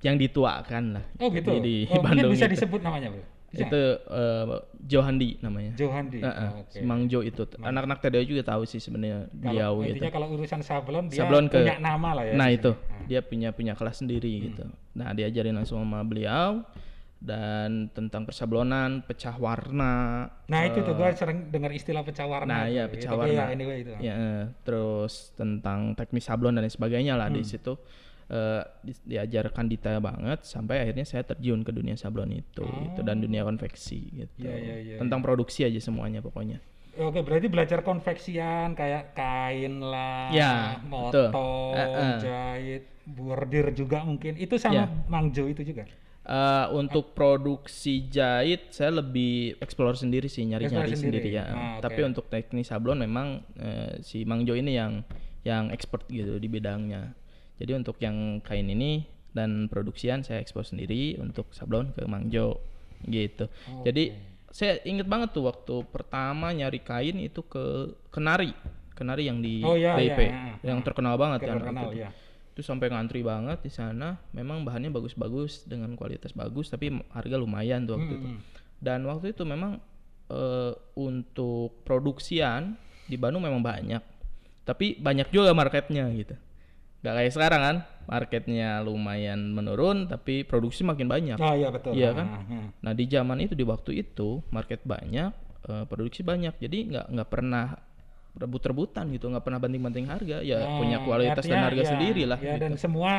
yang 0.00 0.16
dituakan 0.16 0.84
lah. 0.96 1.04
Oh 1.20 1.28
gitu. 1.28 1.60
Di, 1.60 1.84
di 1.84 1.92
oh, 1.92 2.00
Bandung 2.00 2.32
bisa 2.32 2.48
itu. 2.48 2.56
disebut 2.56 2.80
namanya, 2.80 3.12
Bro. 3.12 3.24
Bisa 3.54 3.64
Itu 3.64 3.82
eh, 4.04 4.46
Johandi 4.84 5.38
namanya. 5.40 5.72
Johandi. 5.72 6.18
Eh, 6.18 6.26
eh, 6.26 6.50
Oh, 6.50 6.66
si 6.66 6.82
Mang 6.82 7.06
Jo 7.06 7.22
itu. 7.22 7.46
Anak-anak 7.56 7.98
TDO 8.00 8.22
juga 8.26 8.42
tahu 8.44 8.62
sih 8.64 8.76
sebenarnya 8.76 9.30
beliau 9.30 9.78
gitu. 9.80 9.96
intinya 9.96 10.10
kalau 10.12 10.26
urusan 10.28 10.60
sablon 10.60 11.06
dia 11.06 11.22
Sablon 11.22 11.46
ke- 11.46 11.62
punya 11.62 11.78
nama 11.78 12.08
lah 12.12 12.24
ya. 12.24 12.34
Nah 12.34 12.48
itu 12.50 12.70
sini. 12.70 12.90
Ah. 12.90 13.06
dia 13.06 13.20
punya 13.22 13.48
punya 13.50 13.72
kelas 13.72 13.96
sendiri 13.96 14.32
gitu. 14.44 14.66
Nah 14.92 15.12
diajarin 15.12 15.54
langsung 15.54 15.78
sama 15.78 16.02
beliau 16.02 16.66
dan 17.18 17.88
tentang 17.88 18.22
persablonan, 18.22 19.00
pecah 19.00 19.32
warna. 19.34 20.28
Nah 20.44 20.60
itu 20.62 20.82
tuh 20.82 20.92
gue 20.92 21.08
sering 21.14 21.48
dengar 21.48 21.72
istilah 21.72 22.02
pecah 22.02 22.26
warna. 22.26 22.50
Nah 22.50 22.62
iya 22.66 22.84
Ya, 22.84 22.84
pecah 22.86 23.10
tapi 23.10 23.20
warna. 23.24 23.40
Ya, 23.40 23.44
anyway 23.48 23.76
itu. 23.80 23.90
Ya, 23.98 24.12
eh, 24.12 24.42
terus 24.60 25.32
tentang 25.32 25.94
teknik 25.94 26.20
sablon 26.20 26.52
dan 26.52 26.60
lain 26.60 26.70
sebagainya 26.70 27.14
lah 27.14 27.26
Hmm. 27.26 27.38
di 27.38 27.42
situ 27.42 27.80
eh, 28.26 28.62
di- 28.80 29.04
diajarkan 29.06 29.64
detail 29.66 30.00
banget 30.00 30.42
sampai 30.42 30.80
akhirnya 30.80 31.04
saya 31.04 31.22
terjun 31.22 31.60
ke 31.60 31.70
dunia 31.70 31.92
sablon 31.94 32.32
itu 32.32 32.64
gitu 32.64 33.00
dan 33.00 33.20
dunia 33.20 33.42
konveksi 33.42 34.00
gitu. 34.14 34.44
Iya, 34.44 34.56
iya, 34.56 34.76
iya, 34.80 34.96
tentang 34.96 35.20
produksi 35.20 35.62
aja 35.62 35.78
semuanya 35.78 36.20
pokoknya. 36.20 36.58
Oke 36.94 37.20
berarti 37.20 37.50
belajar 37.50 37.82
konveksian 37.82 38.72
kayak 38.72 39.12
kain 39.12 39.82
lah, 39.82 40.30
Ya, 40.30 40.78
betul. 40.78 41.26
motong, 41.34 41.74
Eh, 41.74 41.88
eh. 41.90 42.14
jahit, 42.22 42.82
bordir 43.04 43.66
juga 43.74 44.06
mungkin. 44.06 44.38
Itu 44.38 44.54
sama 44.56 44.74
Ya. 44.74 44.86
Mangjo 45.10 45.44
itu 45.44 45.66
juga. 45.66 45.90
Eh, 46.24 46.66
untuk 46.72 47.12
produksi 47.12 48.08
jahit 48.08 48.70
saya 48.70 48.94
lebih 48.94 49.60
explore 49.60 49.92
sendiri 49.92 50.24
sih 50.24 50.46
nyari-nyari 50.46 50.94
sendiri, 50.94 51.20
sendiri. 51.20 51.36
ya. 51.36 51.44
Ah. 51.50 51.76
Tapi 51.82 52.00
untuk 52.00 52.30
teknik 52.30 52.64
sablon 52.64 52.96
memang 52.96 53.42
eh, 53.58 54.00
si 54.00 54.24
Mang 54.24 54.46
Jo 54.46 54.54
ini 54.54 54.72
yang 54.72 55.02
yang 55.42 55.68
expert 55.68 56.06
gitu 56.08 56.38
di 56.38 56.48
bidangnya. 56.48 57.12
Jadi 57.54 57.72
untuk 57.72 57.96
yang 57.98 58.16
kain 58.40 58.66
ini 58.66 59.04
dan 59.30 59.66
produksian 59.66 60.22
saya 60.22 60.38
ekspor 60.38 60.62
sendiri 60.62 61.18
untuk 61.18 61.50
sablon 61.50 61.90
ke 61.90 62.02
Mang 62.04 62.28
Jo 62.28 62.58
gitu. 63.04 63.46
Jadi 63.82 64.14
saya 64.48 64.78
inget 64.82 65.04
banget 65.04 65.30
tuh 65.30 65.44
waktu 65.44 65.82
pertama 65.88 66.50
nyari 66.50 66.78
kain 66.78 67.18
itu 67.18 67.42
ke 67.42 67.62
Kenari. 68.08 68.54
Kenari 68.92 69.26
yang 69.26 69.38
di 69.38 69.58
Oh, 69.60 69.74
iya, 69.74 69.98
DIP 69.98 70.20
iya, 70.20 70.54
yang 70.62 70.78
terkenal 70.80 71.14
banget 71.14 71.42
kan 71.44 71.58
Terkenal 71.58 71.90
itu 71.90 71.98
ya. 71.98 72.10
itu 72.54 72.62
sampai 72.62 72.86
ngantri 72.86 73.18
banget 73.20 73.58
di 73.58 73.66
sana 73.66 74.14
memang 74.30 74.62
bahannya 74.62 74.86
bagus-bagus 74.88 75.66
dengan 75.66 75.98
kualitas 75.98 76.30
bagus 76.30 76.70
tapi 76.70 76.86
harga 77.10 77.34
lumayan 77.34 77.82
tuh 77.82 77.98
waktu 77.98 78.14
itu 78.14 78.28
Hmm. 78.28 78.38
dan 78.78 79.02
waktu 79.02 79.34
itu 79.34 79.42
memang 79.42 79.82
eh, 80.24 80.72
untuk 80.94 81.82
produksian 81.82 82.78
di 83.04 83.18
Bandung 83.18 83.42
memang 83.42 83.58
banyak 83.58 83.98
tapi 84.62 84.94
banyak 84.96 85.28
juga 85.28 85.50
marketnya 85.50 86.06
gitu 86.14 86.38
Gak 87.04 87.14
kayak 87.14 87.32
sekarang 87.36 87.60
kan 87.60 87.76
marketnya 88.08 88.80
lumayan 88.80 89.52
menurun 89.52 90.08
tapi 90.08 90.40
produksi 90.40 90.84
makin 90.84 91.04
banyak 91.04 91.36
Oh 91.36 91.52
iya 91.52 91.68
betul. 91.68 91.92
Iya 91.92 92.12
Ah, 92.12 92.16
kan? 92.16 92.26
ah, 92.26 92.40
ah. 92.40 92.66
Nah 92.80 92.92
di 92.96 93.04
zaman 93.04 93.44
itu 93.44 93.52
di 93.52 93.64
waktu 93.64 94.00
itu 94.00 94.40
market 94.48 94.80
banyak, 94.84 95.30
eh, 95.68 95.84
produksi 95.84 96.24
banyak, 96.24 96.56
jadi 96.56 96.78
nggak 96.88 97.06
nggak 97.12 97.28
pernah 97.28 97.76
rebut-rebutan 98.34 99.04
gitu, 99.14 99.30
nggak 99.30 99.44
pernah 99.44 99.60
banting-banting 99.62 100.06
harga, 100.10 100.42
ya 100.42 100.58
Oh, 100.64 100.82
punya 100.82 100.98
kualitas 101.04 101.44
dan 101.44 101.60
artinya 101.60 101.64
harga 101.70 101.82
ya, 101.84 101.90
sendiri 101.92 102.22
lah. 102.26 102.38
Ya 102.40 102.56
gitu. 102.56 102.62
dan 102.66 102.72
semua 102.74 103.12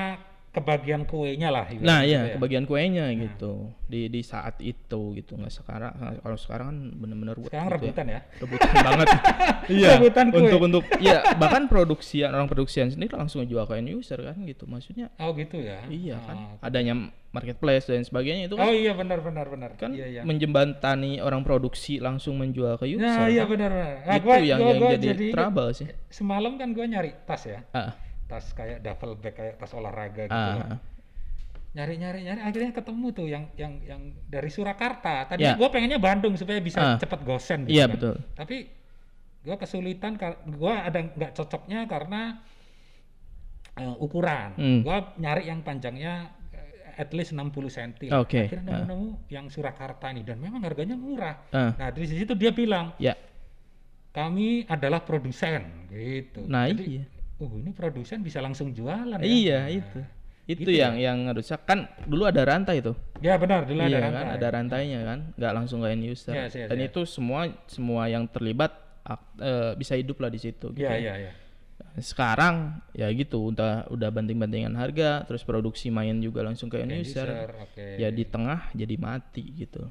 kebagian 0.55 1.03
kuenya 1.03 1.51
lah. 1.51 1.67
Nah 1.75 1.99
gitu 1.99 2.09
iya 2.09 2.19
ya. 2.23 2.33
kebagian 2.33 2.63
kuenya 2.63 3.11
gitu 3.11 3.75
di 3.85 4.07
di 4.07 4.21
saat 4.21 4.57
itu 4.59 5.13
gitu 5.13 5.35
nggak 5.35 5.51
sekarang 5.51 5.91
kalau 6.17 6.35
sekarang 6.35 6.65
kan 6.65 6.77
bener-bener 6.95 7.35
Sekarang 7.37 7.51
gitu 7.69 7.85
ya. 7.85 7.91
rebutan 7.91 8.05
ya. 8.07 8.19
rebutan 8.39 8.69
banget 8.81 9.07
iya 9.75 9.89
Rebutan 9.93 10.25
kue. 10.27 10.39
untuk 10.41 10.61
untuk 10.63 10.83
ya 10.97 11.17
bahkan 11.35 11.67
produksian 11.67 12.31
orang 12.31 12.47
produksian 12.47 12.87
sendiri 12.87 13.13
langsung 13.13 13.43
jual 13.43 13.63
ke 13.63 13.75
end 13.75 13.91
user 13.91 14.17
kan 14.17 14.39
gitu 14.41 14.63
maksudnya 14.65 15.11
Oh 15.17 15.31
gitu 15.31 15.59
ya. 15.59 15.83
iya 15.85 16.15
kan 16.19 16.35
Oh, 16.35 16.57
adanya 16.61 16.95
marketplace 17.29 17.85
dan 17.85 18.01
sebagainya 18.01 18.47
itu 18.47 18.55
kan 18.55 18.63
Oh 18.63 18.71
iya 18.71 18.91
benar 18.91 19.19
benar 19.19 19.45
benar. 19.45 19.75
kan 19.75 19.91
iya, 19.91 20.07
iya. 20.09 20.21
menjembatani 20.23 21.19
orang 21.19 21.41
produksi 21.41 21.99
langsung 21.99 22.35
menjual 22.35 22.75
ke 22.75 22.87
user 22.87 23.03
Nah 23.03 23.27
iya 23.27 23.43
kan? 23.43 23.51
benar 23.51 23.69
benar. 23.69 23.93
Nah, 24.01 24.15
itu 24.15 24.23
gua, 24.23 24.35
yang, 24.39 24.57
gua, 24.57 24.65
yang 24.65 24.79
gua 24.79 24.91
jadi, 24.93 25.07
jadi 25.11 25.25
trouble 25.29 25.69
sih 25.71 25.87
semalam 26.07 26.55
kan 26.55 26.71
gue 26.71 26.85
nyari 26.85 27.11
tas 27.23 27.43
ya. 27.43 27.59
ah, 27.71 27.91
Tas 28.25 28.45
kayak 28.51 28.81
duffel 28.81 29.13
bag 29.15 29.33
kayak 29.33 29.55
tas 29.55 29.71
olahraga 29.71 30.25
gitu. 30.25 30.33
ah, 30.33 30.55
kan. 30.57 30.79
Nyari 31.75 31.95
nyari 31.95 32.19
nyari 32.23 32.39
akhirnya 32.41 32.71
ketemu 32.71 33.07
tuh 33.11 33.27
yang 33.27 33.43
yang 33.53 33.73
yang 33.81 34.01
dari 34.25 34.47
Surakarta. 34.47 35.27
Tadi 35.27 35.43
Ya. 35.43 35.53
gue 35.53 35.67
pengennya 35.67 35.99
Bandung 35.99 36.33
supaya 36.33 36.57
bisa 36.57 36.79
Ah. 36.79 36.97
cepet 36.97 37.19
gosen 37.21 37.67
gitu 37.67 37.73
iya 37.73 37.85
kan. 37.85 37.93
betul 37.93 38.15
Tapi 38.33 38.57
gue 39.45 39.55
kesulitan 39.55 40.17
gue 40.47 40.73
ada 40.73 40.99
nggak 41.05 41.31
cocoknya 41.33 41.85
karena 41.85 42.41
eh, 43.75 43.95
ukuran. 43.99 44.49
Hmm. 44.55 44.79
Gue 44.81 44.97
nyari 45.17 45.45
yang 45.45 45.59
panjangnya 45.61 46.31
eh, 46.49 46.95
at 46.97 47.11
least 47.11 47.35
60 47.35 47.51
cm. 47.67 48.07
Oke, 48.15 48.47
Akhirnya 48.47 48.63
ah. 48.65 48.75
nemu-nemu 48.81 49.07
yang 49.27 49.45
Surakarta 49.51 50.09
ini 50.09 50.23
dan 50.23 50.39
memang 50.39 50.63
harganya 50.63 50.95
murah. 50.95 51.43
ah, 51.51 51.75
Nah 51.75 51.87
dari 51.91 52.07
situ 52.07 52.33
dia 52.33 52.49
bilang 52.49 52.95
ya 52.97 53.13
kami 54.09 54.63
adalah 54.65 55.03
produsen 55.03 55.91
gitu. 55.91 56.47
nah 56.47 56.65
Jadi, 56.65 56.83
iya 56.89 57.05
oh 57.37 57.51
ini 57.55 57.71
produsen 57.71 58.19
bisa 58.19 58.39
langsung 58.39 58.71
jualan 58.71 59.19
ya. 59.19 59.25
iya 59.25 59.59
Nah, 59.61 59.71
itu 59.73 59.99
itu 60.45 60.61
gitu 60.61 60.71
yang 60.71 60.93
yang 60.95 61.25
harusnya 61.25 61.57
kan 61.57 61.89
dulu 62.05 62.23
ada 62.23 62.45
rantai 62.45 62.77
tuh 62.79 62.93
Ya 63.17 63.33
benar, 63.35 63.65
dulu 63.65 63.81
iya 63.81 63.89
ada 63.89 63.99
kan 63.99 64.13
rantai. 64.13 64.33
ada 64.35 64.47
rantainya 64.51 64.99
kan 65.01 65.19
nggak 65.33 65.53
langsung 65.53 65.81
ke 65.81 65.87
end 65.89 66.05
user 66.05 66.33
Yes, 66.33 66.53
yes, 66.53 66.69
dan 66.69 66.77
yes. 66.77 66.87
itu 66.87 67.01
semua 67.05 67.39
semua 67.65 68.05
yang 68.05 68.23
terlibat 68.25 68.71
eh, 69.37 69.73
bisa 69.73 69.93
hidup 69.93 70.17
lah 70.17 70.29
di 70.29 70.37
situ 70.37 70.69
gitu 70.69 70.79
Iya, 70.79 70.91
ya. 70.91 70.97
iya, 70.97 71.13
iya. 71.19 71.31
sekarang 71.95 72.79
ya 72.91 73.07
gitu 73.09 73.49
udah 73.49 73.87
udah 73.87 74.09
banting-bantingan 74.09 74.73
harga 74.73 75.23
terus 75.23 75.41
produksi 75.41 75.89
main 75.89 76.19
juga 76.19 76.39
langsung 76.39 76.67
ke 76.67 76.77
end 76.77 76.91
user, 76.93 77.25
user, 77.25 77.49
oke. 77.57 77.85
ya 77.97 78.09
di 78.09 78.23
tengah 78.23 78.69
jadi 78.71 78.95
mati 78.97 79.43
gitu 79.55 79.87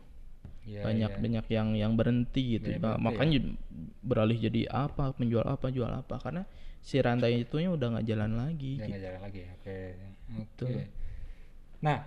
Iya, 0.65 0.81
banyak 0.81 1.11
iya. 1.11 1.21
banyak 1.21 1.47
yang 1.51 1.69
yang 1.77 1.93
berhenti 1.93 2.57
gitu 2.57 2.73
Iya, 2.73 2.79
Nah, 2.79 2.97
berhenti, 2.97 3.05
makanya 3.05 3.33
jadi- 3.37 3.57
beralih 4.01 4.39
jadi 4.41 4.61
apa 4.67 5.13
menjual 5.15 5.45
apa 5.45 5.67
jual 5.69 5.91
apa 5.91 6.17
karena 6.17 6.43
si 6.85 7.01
rantai 7.01 7.41
itunya 7.41 7.73
udah 7.73 7.97
nggak 7.97 8.07
jalan 8.07 8.37
lagi 8.37 8.77
Udah 8.77 8.87
gitu. 8.87 9.01
jalan 9.01 9.21
lagi. 9.23 9.41
Oke. 9.51 9.77
Betul. 10.29 10.69
Oke. 10.69 10.85
Nah, 11.81 11.99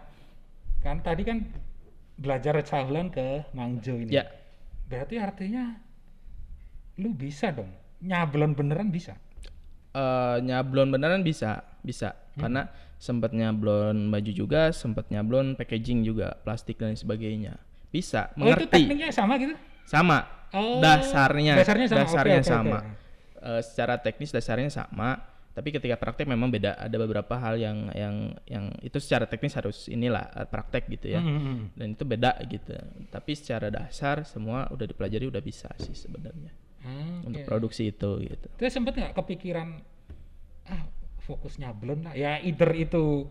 kan 0.80 1.02
tadi 1.02 1.22
kan 1.22 1.38
belajar 2.16 2.54
sablon 2.62 3.10
ke 3.10 3.42
Mangjo 3.52 3.98
ini. 3.98 4.10
ya 4.12 4.26
Berarti 4.86 5.18
artinya 5.18 5.76
lu 6.98 7.12
bisa 7.12 7.50
dong. 7.50 7.70
Nyablon 8.00 8.54
beneran 8.54 8.90
bisa. 8.90 9.18
eh, 9.90 10.38
nyablon 10.40 10.94
beneran 10.94 11.26
bisa 11.26 11.66
bisa 11.82 12.14
Hmm. 12.38 12.46
karena 12.46 12.62
sempat 12.96 13.34
nyablon 13.34 14.14
baju 14.14 14.30
juga 14.30 14.70
sempat 14.70 15.10
nyablon 15.10 15.58
packaging 15.58 16.06
juga 16.06 16.38
plastik 16.38 16.78
dan 16.78 16.94
sebagainya 16.94 17.58
bisa 17.90 18.30
Oh, 18.32 18.46
itu 18.46 18.62
mengerti 18.62 18.66
tekniknya 18.70 19.10
sama 19.10 19.42
gitu? 19.42 19.58
sama 19.90 20.22
Oh, 20.54 20.78
dasarnya 20.78 21.58
dasarnya 21.58 21.88
sama. 21.90 22.00
Dasarnya 22.00 22.38
oke, 22.38 22.46
oke. 22.46 22.54
sama 22.54 22.80
Eh, 23.38 23.62
secara 23.62 24.02
teknis 24.02 24.34
dasarnya 24.34 24.74
sama 24.74 25.38
tapi 25.58 25.74
ketika 25.74 25.98
praktek 25.98 26.30
memang 26.30 26.54
beda. 26.54 26.78
Ada 26.78 27.02
beberapa 27.02 27.34
hal 27.34 27.58
yang 27.58 27.90
yang 27.98 28.38
yang 28.46 28.70
itu 28.86 29.02
secara 29.02 29.26
teknis 29.26 29.58
harus 29.58 29.90
inilah 29.90 30.30
eh, 30.38 30.46
praktek 30.46 30.86
gitu 30.86 31.18
ya. 31.18 31.22
Hmm, 31.22 31.34
hmm, 31.34 31.42
hmm. 31.42 31.66
dan 31.74 31.88
itu 31.98 32.04
beda 32.06 32.32
gitu. 32.46 32.78
Tapi 33.10 33.32
secara 33.34 33.74
dasar 33.74 34.22
semua 34.22 34.70
udah 34.70 34.86
dipelajari 34.86 35.26
udah 35.26 35.42
bisa 35.42 35.66
sih 35.82 35.98
sebenarnya. 35.98 36.54
Hmm, 36.86 37.26
untuk 37.26 37.42
oke. 37.42 37.50
produksi 37.50 37.90
itu 37.90 38.22
gitu. 38.22 38.48
Terus 38.62 38.70
sempet 38.70 39.02
nggak 39.02 39.18
kepikiran 39.18 39.82
ah 40.70 40.86
fokus 41.26 41.58
nyablon 41.58 42.06
lah. 42.06 42.14
Ya 42.14 42.38
either 42.38 42.70
itu 42.78 43.26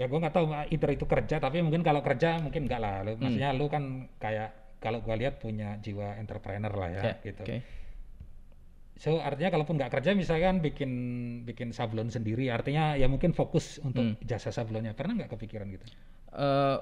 ya 0.00 0.08
gua 0.08 0.24
nggak 0.24 0.34
tahu 0.40 0.46
either 0.72 0.90
itu 0.96 1.04
kerja 1.04 1.36
tapi 1.36 1.60
mungkin 1.60 1.84
kalau 1.84 2.00
kerja 2.00 2.40
mungkin 2.40 2.64
enggak 2.64 2.80
lah. 2.80 3.04
Lu, 3.04 3.20
maksudnya 3.20 3.52
lu 3.52 3.68
kan 3.68 4.08
kayak 4.16 4.80
kalau 4.80 5.04
gua 5.04 5.20
lihat 5.20 5.36
punya 5.36 5.76
jiwa 5.84 6.16
entrepreneur 6.16 6.72
lah 6.72 6.88
ya, 6.96 7.02
Ya, 7.12 7.14
gitu. 7.20 7.44
oke 7.44 7.79
so 9.00 9.16
artinya 9.16 9.48
kalaupun 9.50 9.74
nggak 9.74 9.96
kerja 9.96 10.12
misalkan 10.12 10.60
bikin 10.60 10.90
bikin 11.42 11.72
sablon 11.72 12.12
sendiri 12.12 12.52
artinya 12.52 12.92
ya 12.92 13.08
mungkin 13.08 13.32
fokus 13.32 13.80
untuk 13.80 14.04
Hmm. 14.04 14.20
jasa 14.20 14.52
sablonnya 14.52 14.92
pernah 14.92 15.16
nggak 15.16 15.32
kepikiran 15.32 15.66
gitu 15.72 15.88
Eh, 16.30 16.78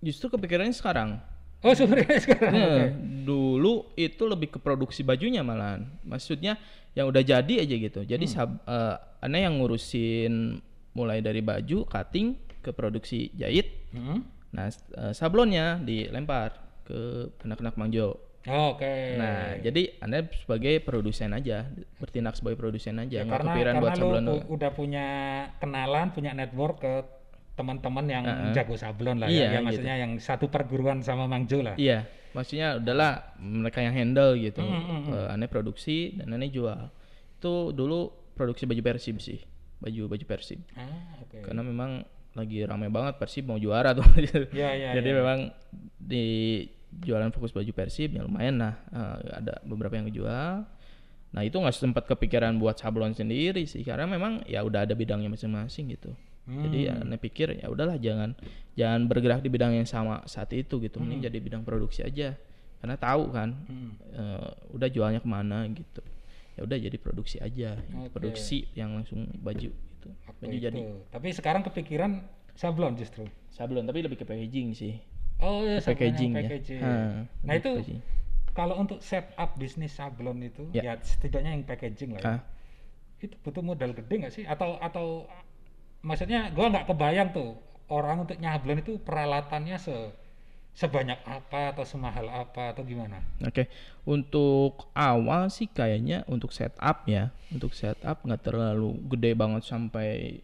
justru 0.00 0.28
kepikirannya 0.28 0.70
sekarang 0.70 1.16
oh 1.60 1.72
sebenarnya 1.72 2.20
sekarang 2.28 2.52
Nah, 2.52 2.68
oke. 2.70 2.86
dulu 3.24 3.72
itu 3.94 4.22
lebih 4.22 4.48
ke 4.50 4.58
produksi 4.58 5.00
bajunya 5.00 5.40
malahan. 5.40 5.84
Maksudnya 6.02 6.56
yang 6.92 7.04
udah 7.06 7.20
jadi 7.20 7.54
aja 7.60 7.74
gitu. 7.74 8.00
Jadi 8.02 8.24
Hmm. 8.24 8.32
sab, 8.32 8.48
eh, 8.62 8.96
aneh 9.20 9.44
yang 9.44 9.58
ngurusin 9.58 10.60
mulai 10.92 11.20
dari 11.20 11.40
baju, 11.40 11.84
cutting 11.84 12.32
ke 12.60 12.70
produksi 12.70 13.28
jahit. 13.32 13.90
Hmm. 13.90 14.24
Nah, 14.50 14.66
eh, 14.68 15.12
sablonnya 15.12 15.78
dilempar 15.78 16.56
ke 16.82 17.28
anak-anak 17.42 17.74
Mangjo 17.74 18.18
Oke. 18.40 19.20
Nah, 19.20 19.60
jadi 19.60 20.00
Anda 20.00 20.24
sebagai 20.32 20.80
produsen 20.80 21.36
aja, 21.36 21.68
bertindak 22.00 22.34
sebagai 22.34 22.56
produsen 22.56 22.96
aja, 22.96 23.20
Ya, 23.20 23.28
karena 23.28 23.52
karena 23.52 23.80
buat 23.80 23.92
lu 23.92 24.00
sablon. 24.00 24.24
pu- 24.24 24.46
udah 24.56 24.70
punya 24.72 25.06
kenalan, 25.60 26.08
punya 26.10 26.32
network 26.32 26.80
ke 26.80 26.94
teman-teman 27.52 28.06
yang 28.08 28.24
jago 28.56 28.72
sablon 28.72 29.20
lah 29.20 29.28
Iya, 29.28 29.36
ya. 29.36 29.44
Ya 29.44 29.52
gitu. 29.52 29.64
maksudnya 29.68 29.94
yang 30.00 30.12
satu 30.16 30.48
perguruan 30.48 31.04
sama 31.04 31.28
Mang 31.28 31.44
Jo 31.44 31.60
lah. 31.60 31.76
Iya, 31.76 32.08
maksudnya 32.32 32.80
udahlah 32.80 33.36
mereka 33.36 33.84
yang 33.84 33.92
handle 33.92 34.32
gitu. 34.34 34.64
Hmm, 34.64 35.12
Eh, 35.12 35.28
aneh 35.28 35.44
produksi 35.44 36.16
dan 36.16 36.32
aneh 36.32 36.48
jual. 36.48 36.88
Itu 37.36 37.76
dulu 37.76 38.08
produksi 38.32 38.64
baju 38.64 38.80
Persib 38.80 39.20
sih, 39.20 39.44
baju 39.76 40.08
baju 40.08 40.24
Persib. 40.24 40.64
Ah, 40.72 41.20
oke. 41.20 41.44
Karena 41.44 41.60
memang 41.60 42.00
lagi 42.32 42.64
ramai 42.64 42.88
banget 42.88 43.20
Persib 43.20 43.44
mau 43.44 43.60
juara 43.60 43.92
tuh. 43.92 44.08
Ya, 44.56 44.72
ya, 44.72 44.90
Jadi 44.96 45.08
ya. 45.12 45.16
memang 45.20 45.38
di 46.00 46.24
jualan 46.90 47.30
fokus 47.30 47.50
baju 47.50 47.70
Persib 47.70 48.12
ya 48.12 48.22
lumayan 48.22 48.58
lah. 48.58 48.74
Eh, 48.90 49.16
ada 49.38 49.62
beberapa 49.62 49.94
yang 49.94 50.10
jual. 50.10 50.66
Nah 51.30 51.42
itu 51.42 51.54
nggak 51.54 51.70
sempat 51.72 52.10
kepikiran 52.10 52.58
buat 52.58 52.74
sablon 52.74 53.14
sendiri 53.14 53.62
sih 53.62 53.86
karena 53.86 54.02
memang 54.04 54.42
ya 54.44 54.66
udah 54.66 54.82
ada 54.82 54.94
bidangnya 54.94 55.30
masing-masing 55.30 55.94
gitu. 55.94 56.10
Jadi 56.50 56.90
ya 56.90 56.98
Hmm. 56.98 57.06
aneh 57.06 57.20
pikir 57.20 57.62
ya 57.62 57.70
udahlah 57.70 57.94
jangan 57.94 58.34
jangan 58.74 59.06
bergerak 59.06 59.38
di 59.38 59.46
bidang 59.46 59.70
yang 59.70 59.86
sama 59.86 60.26
saat 60.26 60.50
itu 60.50 60.82
gitu. 60.82 60.98
Hmm. 60.98 61.06
Mending 61.06 61.30
jadi 61.30 61.38
bidang 61.38 61.62
produksi 61.62 62.02
aja. 62.02 62.34
Karena 62.82 62.96
tahu 62.98 63.30
kan 63.30 63.54
eh, 64.10 64.48
udah 64.74 64.88
jualnya 64.90 65.22
ke 65.22 65.28
mana 65.30 65.62
gitu. 65.70 66.02
Ya 66.58 66.66
udah 66.66 66.74
jadi 66.74 66.96
produksi 66.98 67.38
aja. 67.38 67.78
Oke. 67.78 68.10
Produksi 68.10 68.66
yang 68.74 68.98
langsung 68.98 69.30
baju 69.38 69.70
gitu. 69.70 70.08
Baju 70.42 70.50
itu. 70.50 70.64
jadi 70.66 70.80
Tapi 71.14 71.28
sekarang 71.30 71.62
kepikiran 71.62 72.26
sablon 72.58 72.98
justru. 72.98 73.30
sablon 73.54 73.86
tapi 73.86 74.02
lebih 74.02 74.18
ke 74.18 74.26
packaging 74.26 74.74
sih. 74.74 74.98
Oh 75.40 75.64
ya, 75.64 75.76
yang 75.76 75.84
packaging 75.84 76.30
ya. 76.30 76.36
packaging. 76.38 76.82
Ha, 76.82 76.92
Nah 77.42 77.54
itu 77.56 77.72
packaging. 77.74 78.00
kalau 78.52 78.74
untuk 78.76 79.00
setup 79.00 79.56
bisnis 79.56 79.92
sablon 79.92 80.40
itu, 80.40 80.68
Ya. 80.70 80.82
ya, 80.82 80.92
setidaknya 81.00 81.56
yang 81.56 81.64
packaging 81.64 82.10
lah. 82.14 82.22
Ya. 82.22 82.34
Itu 83.20 83.34
butuh 83.40 83.60
modal 83.60 83.92
gede 83.92 84.14
nggak 84.16 84.32
sih? 84.32 84.44
Atau 84.44 84.76
atau 84.78 85.24
maksudnya 86.00 86.48
gua 86.52 86.68
nggak 86.68 86.88
kebayang 86.88 87.32
tuh 87.32 87.56
orang 87.88 88.24
untuk 88.24 88.36
nyablon 88.36 88.80
itu 88.80 88.96
peralatannya 89.00 89.76
se 89.76 89.94
sebanyak 90.70 91.18
apa 91.26 91.74
atau 91.74 91.82
semahal 91.82 92.30
apa 92.30 92.70
atau 92.72 92.86
gimana? 92.86 93.20
Oke, 93.42 93.66
untuk 94.06 94.88
awal 94.94 95.50
sih 95.50 95.66
kayaknya 95.66 96.22
untuk 96.24 96.54
setup 96.54 97.04
ya, 97.04 97.34
untuk 97.50 97.74
setup 97.74 98.22
nggak 98.22 98.40
terlalu 98.40 98.94
gede 99.10 99.34
banget 99.34 99.66
sampai 99.66 100.40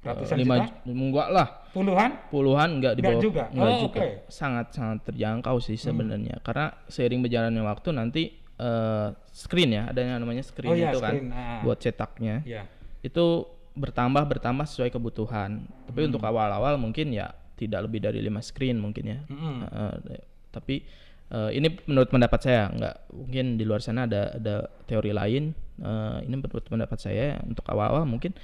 Ratusan 0.00 0.36
lima 0.40 0.56
juta? 0.64 0.88
enggak 0.88 1.28
lah, 1.28 1.48
Puluhan? 1.70 2.10
puluhan 2.32 2.68
nggak 2.80 2.94
di 2.96 3.02
bawah 3.04 3.20
juga? 3.20 3.42
nggak 3.52 3.68
Oh, 3.68 3.80
juga, 3.84 3.98
oke. 4.00 4.08
sangat 4.32 4.66
sangat 4.72 4.98
terjangkau 5.04 5.56
sih 5.60 5.76
Hmm. 5.76 5.84
sebenarnya, 5.86 6.36
karena 6.40 6.72
seiring 6.88 7.20
berjalannya 7.20 7.62
waktu 7.62 7.88
nanti 7.92 8.22
eh, 8.56 9.08
screen 9.32 9.72
ya, 9.72 9.88
ada 9.88 10.00
yang 10.00 10.20
namanya 10.20 10.44
screen 10.44 10.68
Oh 10.68 10.76
iya, 10.76 10.92
itu 10.92 11.00
screen, 11.00 11.28
kan, 11.28 11.36
ah. 11.36 11.60
buat 11.64 11.78
cetaknya, 11.78 12.44
Ya. 12.44 12.68
itu 13.00 13.24
bertambah 13.72 14.20
bertambah 14.26 14.68
sesuai 14.68 14.88
kebutuhan. 14.90 15.64
Tapi 15.84 15.96
Hmm. 16.00 16.08
untuk 16.12 16.20
awal-awal 16.20 16.76
mungkin 16.76 17.08
ya 17.08 17.32
tidak 17.56 17.88
lebih 17.88 18.00
dari 18.00 18.20
lima 18.20 18.40
screen 18.40 18.76
mungkin 18.76 19.04
ya. 19.06 19.18
Mm-mm. 19.28 19.64
Heeh, 19.64 20.20
tapi 20.48 20.84
eh, 21.30 21.50
ini 21.54 21.72
menurut 21.86 22.08
pendapat 22.08 22.40
saya 22.42 22.68
nggak 22.68 22.94
mungkin 23.14 23.44
di 23.56 23.64
luar 23.64 23.80
sana 23.80 24.04
ada 24.04 24.34
ada 24.34 24.68
teori 24.84 25.12
lain. 25.12 25.56
Eh, 25.80 26.16
ini 26.28 26.34
menurut 26.36 26.64
pendapat 26.66 26.98
saya 27.00 27.40
untuk 27.40 27.64
awal-awal 27.64 28.04
mungkin 28.04 28.36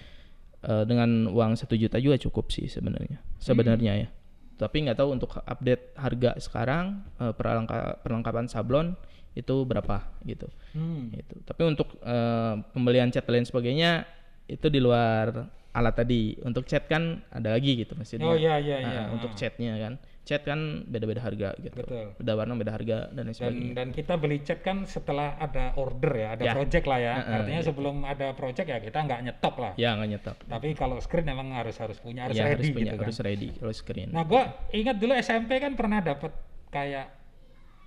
eh, 0.67 0.85
dengan 0.85 1.31
uang 1.31 1.55
satu 1.55 1.79
juta 1.79 1.97
juga 2.03 2.19
cukup 2.19 2.51
sih 2.51 2.67
sebenarnya 2.67 3.23
sebenarnya 3.39 3.93
ya. 4.07 4.09
Tapi 4.57 4.89
nggak 4.89 4.97
tahu 4.97 5.13
untuk 5.13 5.37
update 5.37 5.95
harga 5.95 6.31
sekarang 6.43 7.07
eh, 7.23 7.33
perlengka- 7.33 8.03
perlengkapan 8.03 8.51
sablon 8.51 8.99
itu 9.37 9.55
berapa 9.69 10.03
gitu. 10.27 10.49
Hmm. 10.75 11.13
Gitu. 11.15 11.35
Tapi 11.47 11.63
untuk 11.65 11.97
eh, 12.03 12.55
pembelian 12.75 13.13
cat 13.15 13.29
lain 13.31 13.47
sebagainya 13.47 14.05
itu 14.51 14.67
di 14.67 14.81
luar 14.83 15.47
alat 15.77 15.95
tadi. 15.95 16.35
Untuk 16.43 16.65
cat 16.65 16.89
kan 16.89 17.21
ada 17.31 17.55
lagi 17.55 17.79
gitu 17.79 17.95
maksudnya. 17.95 18.27
Oh 18.27 18.37
iya 18.37 18.57
iya 18.59 18.77
iya. 18.81 19.03
untuk 19.13 19.33
ah. 19.33 19.37
catnya 19.37 19.77
kan 19.77 19.95
cat 20.27 20.43
kan 20.43 20.59
beda-beda 20.85 21.23
harga 21.23 21.55
gitu 21.57 21.87
Betul. 21.87 22.19
beda 22.19 22.33
warna 22.35 22.59
beda 22.59 22.73
harga 22.75 22.99
dan 23.15 23.25
lain 23.25 23.31
dan 23.31 23.35
sebagainya 23.39 23.73
dan 23.73 23.89
kita 23.95 24.15
beli 24.19 24.43
cat 24.43 24.59
kan 24.59 24.83
setelah 24.83 25.39
ada 25.39 25.71
order 25.79 26.13
ya, 26.13 26.29
ada 26.35 26.43
Ya. 26.43 26.53
project 26.53 26.85
lah 26.85 26.99
ya. 26.99 27.15
Heeh, 27.17 27.35
Artinya 27.39 27.61
sebelum 27.63 27.97
ada 28.03 28.27
project 28.35 28.67
ya 28.67 28.79
kita 28.79 28.99
nggak 29.01 29.21
nyetok 29.23 29.55
lah. 29.57 29.73
ya 29.79 29.95
nggak 29.95 30.09
nyetok 30.11 30.37
Tapi 30.45 30.69
kalau 30.75 30.99
screen 30.99 31.31
emang 31.31 31.55
harus 31.55 31.79
harus 31.79 32.03
punya, 32.03 32.27
harus 32.27 32.35
ya 32.35 32.43
ready 32.45 32.59
harus 32.59 32.69
punya 32.75 32.85
gitu 32.85 32.97
kan. 32.99 33.05
harus 33.07 33.19
ready 33.23 33.49
kalau 33.55 33.73
screen 33.73 34.09
Nah, 34.11 34.23
gua 34.23 34.43
ingat 34.71 34.99
dulu 34.99 35.15
SMP 35.15 35.57
kan 35.57 35.73
pernah 35.73 36.03
dapat 36.03 36.35
kayak 36.69 37.07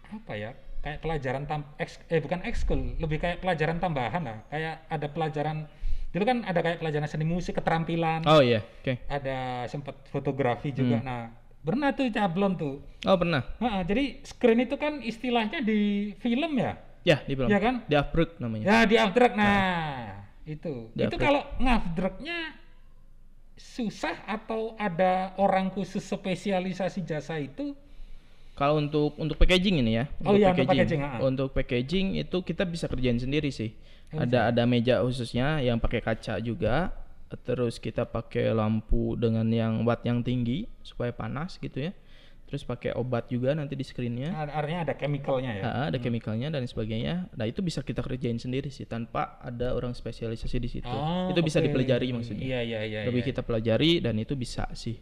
apa 0.09 0.33
ya? 0.33 0.51
Kayak 0.79 0.99
pelajaran 1.03 1.43
tam 1.43 1.61
eks, 1.75 1.99
eh 2.07 2.17
bukan 2.17 2.39
ekskul, 2.41 2.95
lebih 2.97 3.19
kayak 3.19 3.43
pelajaran 3.43 3.77
tambahan 3.77 4.23
lah. 4.23 4.37
Kayak 4.47 4.87
ada 4.87 5.07
pelajaran 5.11 5.67
dulu 6.09 6.23
kan 6.23 6.37
ada 6.41 6.59
kayak 6.59 6.79
pelajaran 6.79 7.05
seni 7.05 7.21
musik, 7.21 7.53
keterampilan, 7.53 8.25
oh 8.25 8.41
iya 8.41 8.63
oke 8.63 9.05
ada 9.05 9.67
sempat 9.67 10.01
fotografi 10.07 10.71
juga. 10.71 10.97
Hmm. 10.97 11.05
Nah, 11.05 11.21
pernah 11.59 11.91
tuh 11.91 12.07
cablon 12.09 12.53
tuh. 12.55 12.75
oh 13.03 13.15
pernah 13.15 13.43
Heeh, 13.59 13.81
jadi 13.83 14.03
screen 14.23 14.63
itu 14.63 14.75
kan 14.75 14.99
istilahnya 14.99 15.59
di 15.59 16.11
film 16.17 16.55
ya. 16.55 16.79
ya 17.03 17.17
di 17.23 17.33
film 17.35 17.47
Iya 17.47 17.59
kan? 17.59 17.75
di 17.83 17.95
Afruk 17.95 18.39
namanya 18.39 18.63
Ya 18.65 18.77
di 18.87 18.95
afdruk 18.95 19.33
nah 19.35 20.23
itu. 20.43 20.89
Di 20.97 21.05
itu 21.05 21.15
kalau 21.15 21.45
ngafdruknya 21.61 22.57
susah 23.55 24.23
atau 24.23 24.73
ada 24.79 25.35
orang 25.35 25.67
khusus 25.69 26.01
spesialisasi 26.01 27.03
jasa 27.03 27.37
itu? 27.37 27.75
kalau 28.55 28.75
untuk 28.75 29.15
untuk 29.15 29.39
packaging 29.39 29.79
ini 29.79 30.03
ya 30.03 30.05
Oh 30.27 30.35
iya, 30.35 30.51
untuk 30.51 30.67
packaging, 30.67 30.99
ah. 30.99 31.19
untuk 31.23 31.47
packaging 31.55 32.19
itu 32.19 32.37
kita 32.43 32.67
bisa 32.67 32.91
kerjain 32.91 33.15
sendiri 33.15 33.47
sih 33.55 33.71
ada 34.11 34.51
ada 34.51 34.67
meja 34.67 34.99
khususnya 34.99 35.63
yang 35.63 35.79
pakai 35.79 36.03
kaca 36.03 36.43
juga 36.43 36.91
terus 37.37 37.77
kita 37.77 38.09
pakai 38.09 38.49
lampu 38.55 39.13
dengan 39.13 39.45
yang 39.53 39.85
watt 39.85 40.01
yang 40.01 40.25
tinggi 40.25 40.65
supaya 40.81 41.13
panas 41.13 41.61
gitu 41.61 41.89
ya 41.89 41.93
terus 42.49 42.65
pakai 42.65 42.97
obat 42.97 43.29
juga 43.29 43.53
nanti 43.53 43.77
di 43.77 43.85
screennya 43.85 44.33
Ar- 44.33 44.65
Artinya 44.65 44.81
ada 44.89 44.97
chemicalnya 44.97 45.51
ya. 45.53 45.63
Ah, 45.69 45.85
ada 45.93 46.01
chemicalnya 46.01 46.49
dan 46.49 46.65
sebagainya. 46.65 47.29
Nah 47.37 47.45
itu 47.45 47.61
bisa 47.61 47.85
kita 47.85 48.01
kerjain 48.01 48.41
sendiri 48.41 48.73
sih 48.73 48.89
tanpa 48.89 49.37
ada 49.37 49.77
orang 49.77 49.93
spesialisasi 49.93 50.57
di 50.57 50.65
situ. 50.65 50.89
Oh, 50.89 51.29
itu 51.29 51.45
bisa 51.45 51.61
oke. 51.61 51.69
dipelajari 51.69 52.09
maksudnya. 52.09 52.41
Iya 52.41 52.59
iya 52.65 52.79
iya. 52.89 52.99
Lebih 53.05 53.21
iya. 53.21 53.29
kita 53.29 53.45
pelajari 53.45 54.01
dan 54.01 54.17
itu 54.17 54.33
bisa 54.33 54.65
sih 54.73 54.97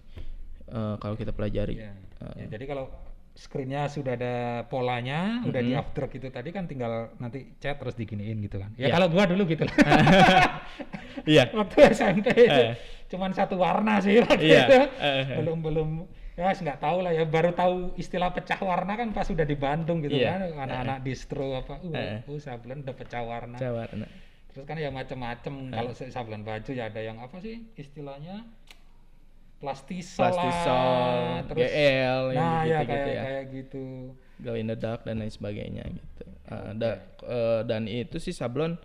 eh, 0.68 0.96
kalau 1.00 1.16
kita 1.16 1.32
pelajari. 1.32 1.80
Iya. 1.80 1.96
Ya, 2.36 2.46
jadi 2.52 2.68
kalau 2.68 2.92
screennya 3.38 3.86
sudah 3.86 4.14
ada 4.14 4.36
polanya, 4.66 5.46
udah 5.46 5.62
di 5.62 5.72
afdruk 5.72 6.10
itu 6.12 6.28
tadi 6.28 6.50
kan 6.50 6.66
tinggal 6.66 7.14
nanti 7.16 7.54
cat 7.56 7.78
terus 7.78 7.94
diginiin 7.94 8.42
gitu 8.42 8.58
kan. 8.58 8.74
Ya 8.74 8.90
Iya. 8.90 8.94
kalau 8.94 9.08
gua 9.08 9.24
dulu 9.24 9.46
gitu 9.46 9.62
lah. 9.64 9.78
Iya. 11.24 11.50
waktu 11.52 11.78
SMP 11.92 12.28
itu 12.30 12.62
Eh. 12.64 12.74
cuman 13.08 13.32
satu 13.32 13.58
warna 13.58 14.00
sih 14.00 14.18
waktu 14.20 14.42
Iya. 14.44 14.64
itu. 14.64 14.78
Eh. 14.98 15.24
belum 15.38 15.58
belum 15.60 15.90
ya 16.34 16.50
nggak 16.52 16.80
tahu 16.80 16.98
lah 17.02 17.12
ya 17.12 17.26
baru 17.26 17.50
tahu 17.52 17.74
istilah 17.96 18.30
pecah 18.30 18.58
warna 18.60 18.94
kan 18.94 19.10
pas 19.10 19.26
sudah 19.26 19.42
di 19.44 19.54
Bandung 19.54 20.00
gitu 20.00 20.14
Iya. 20.16 20.34
kan 20.34 20.42
anak-anak 20.62 20.98
distro 21.02 21.58
apa 21.58 21.78
uh, 21.80 21.94
Eh. 21.94 22.22
uh 22.24 22.38
sablon 22.38 22.82
udah 22.82 22.96
pecah 22.96 23.22
warna 23.22 23.58
Cawarna. 23.58 24.06
terus 24.48 24.64
kan 24.64 24.78
ya 24.78 24.90
macem-macem 24.90 25.54
kalau 25.68 25.92
se- 25.92 26.10
sablon 26.10 26.42
baju 26.42 26.70
ya 26.70 26.88
ada 26.88 27.02
yang 27.02 27.18
apa 27.18 27.38
sih 27.38 27.66
istilahnya 27.76 28.46
plastisol, 29.58 30.22
Plastisol, 30.22 30.78
lah, 30.78 31.42
terus 31.50 31.66
GL 31.66 32.22
yang 32.32 32.38
nah 32.38 32.62
ya 32.62 32.80
gitu-gitu 32.80 33.10
kayak 33.10 33.16
ya. 33.18 33.24
kayak 33.26 33.44
gitu 33.54 33.84
Glow 34.38 34.54
in 34.54 34.70
the 34.70 34.78
dark 34.78 35.02
dan 35.02 35.18
lain 35.18 35.34
sebagainya 35.34 35.82
gitu. 35.90 36.26
Ah, 36.46 36.70
da- 36.72 37.02
eh, 37.26 37.62
dan 37.66 37.90
itu 37.90 38.22
sih 38.22 38.32
sablon 38.32 38.78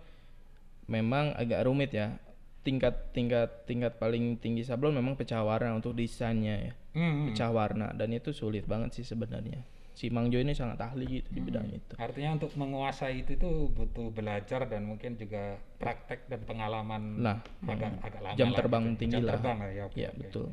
memang 0.89 1.31
agak 1.37 1.63
rumit 1.69 1.93
ya. 1.93 2.17
Tingkat 2.63 3.13
tingkat 3.13 3.67
tingkat 3.69 3.99
paling 4.01 4.39
tinggi 4.41 4.65
sablon 4.65 4.95
memang 4.97 5.13
pecah 5.13 5.45
warna 5.45 5.77
untuk 5.77 5.93
desainnya 5.93 6.71
ya. 6.71 6.73
Hmm, 6.93 7.29
pecah 7.29 7.49
warna 7.49 7.89
dan 7.93 8.09
itu 8.13 8.33
sulit 8.33 8.65
banget 8.65 8.93
sih 8.97 9.05
sebenarnya 9.05 9.61
si 9.93 10.09
Mang 10.09 10.33
Jo 10.33 10.41
ini 10.41 10.57
sangat 10.57 10.81
ahli 10.81 11.05
gitu 11.21 11.29
di 11.29 11.41
bidang 11.41 11.69
itu. 11.69 11.93
Artinya 12.01 12.33
untuk 12.35 12.51
menguasai 12.57 13.21
itu 13.21 13.37
itu 13.37 13.49
butuh 13.69 14.09
belajar 14.09 14.65
dan 14.65 14.89
mungkin 14.89 15.13
juga 15.15 15.57
praktek 15.77 16.25
dan 16.27 16.41
pengalaman 16.43 17.21
nah 17.21 17.37
agak 17.69 17.93
agak 18.01 18.21
lama 18.21 18.37
jam 18.37 18.49
lah 18.49 18.57
terbang 18.57 18.83
gitu. 18.89 18.97
tinggi 18.99 19.13
jam 19.13 19.23
lah. 19.23 19.31
terbang 19.37 19.57
lah 19.61 19.69
ya 19.69 19.83
oke, 19.85 19.97
ya 19.97 20.09
oke. 20.09 20.19
betul. 20.19 20.47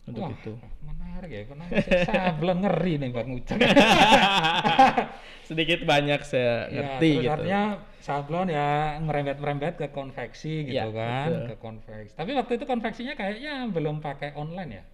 Untuk 0.00 0.22
Wah, 0.26 0.32
itu. 0.34 0.52
menarik 0.82 1.30
ya 1.30 1.42
karena 1.46 1.64
sablon 2.10 2.58
ngeri 2.66 2.92
nih 2.98 3.08
bang 3.14 3.28
Ucak 3.30 3.58
sedikit 5.50 5.80
banyak 5.82 6.20
saya 6.22 6.66
ya, 6.66 6.74
ngerti 6.74 7.10
terus 7.10 7.22
gitu. 7.26 7.34
artinya 7.34 7.62
sablon 8.00 8.48
ya 8.48 8.68
ngerembet-merembet 9.02 9.74
ke 9.78 9.86
konveksi 9.90 10.66
gitu 10.66 10.78
Ya, 10.78 10.86
kan 10.90 11.26
betul. 11.28 11.40
ke 11.50 11.54
konveksi. 11.58 12.14
Tapi 12.16 12.30
waktu 12.38 12.52
itu 12.58 12.64
konveksinya 12.66 13.14
kayaknya 13.14 13.54
belum 13.70 13.98
pakai 14.00 14.34
online 14.34 14.70
ya? 14.78 14.84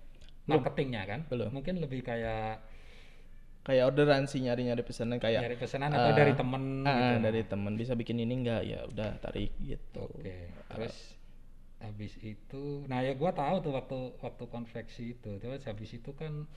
Marketingnya 0.47 1.03
kan? 1.07 1.21
Belum. 1.27 1.51
mungkin 1.51 1.83
lebih 1.83 2.07
kayak 2.07 2.63
kayak 3.67 3.83
orderan 3.85 4.25
sih 4.25 4.39
nyari 4.39 4.63
nyari 4.63 4.81
pesanan 4.81 5.19
kayak 5.19 5.43
dari 5.43 5.59
pesanan 5.59 5.91
atau 5.91 6.15
eh, 6.15 6.17
dari 6.17 6.33
temen 6.33 6.63
ah, 6.87 6.95
gitu 6.95 7.11
ah, 7.11 7.19
dari 7.21 7.43
temen 7.43 7.73
bisa 7.75 7.93
bikin 7.93 8.17
ini 8.17 8.35
enggak 8.39 8.63
ya 8.63 8.87
udah 8.87 9.19
tarik 9.19 9.51
gitu 9.59 10.07
Oke, 10.07 10.55
terus 10.71 11.19
habis 11.77 12.15
itu, 12.19 12.87
nah 12.87 13.03
ya 13.03 13.13
gua 13.13 13.31
tahu 13.31 13.61
tuh 13.61 13.73
waktu 13.75 13.99
waktu 14.19 14.45
konveksi 14.49 15.13
itu, 15.13 15.37
terus 15.37 15.61
habis 15.63 15.93
itu 15.93 16.09
kan, 16.15 16.49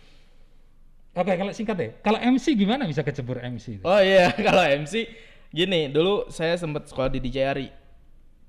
Oke, 1.12 1.34
kalau 1.34 1.52
singkat 1.52 1.76
deh. 1.76 1.92
Kalau 2.00 2.16
MC 2.16 2.54
gimana 2.54 2.86
bisa 2.86 3.02
kecebur 3.02 3.42
MC? 3.42 3.82
itu? 3.82 3.84
Oh 3.84 4.00
iya, 4.00 4.30
kalau 4.48 4.62
MC 4.64 5.10
gini, 5.50 5.90
dulu 5.90 6.30
saya 6.30 6.56
sempat 6.56 6.88
sekolah 6.88 7.10
di 7.10 7.20
DJRI. 7.20 7.68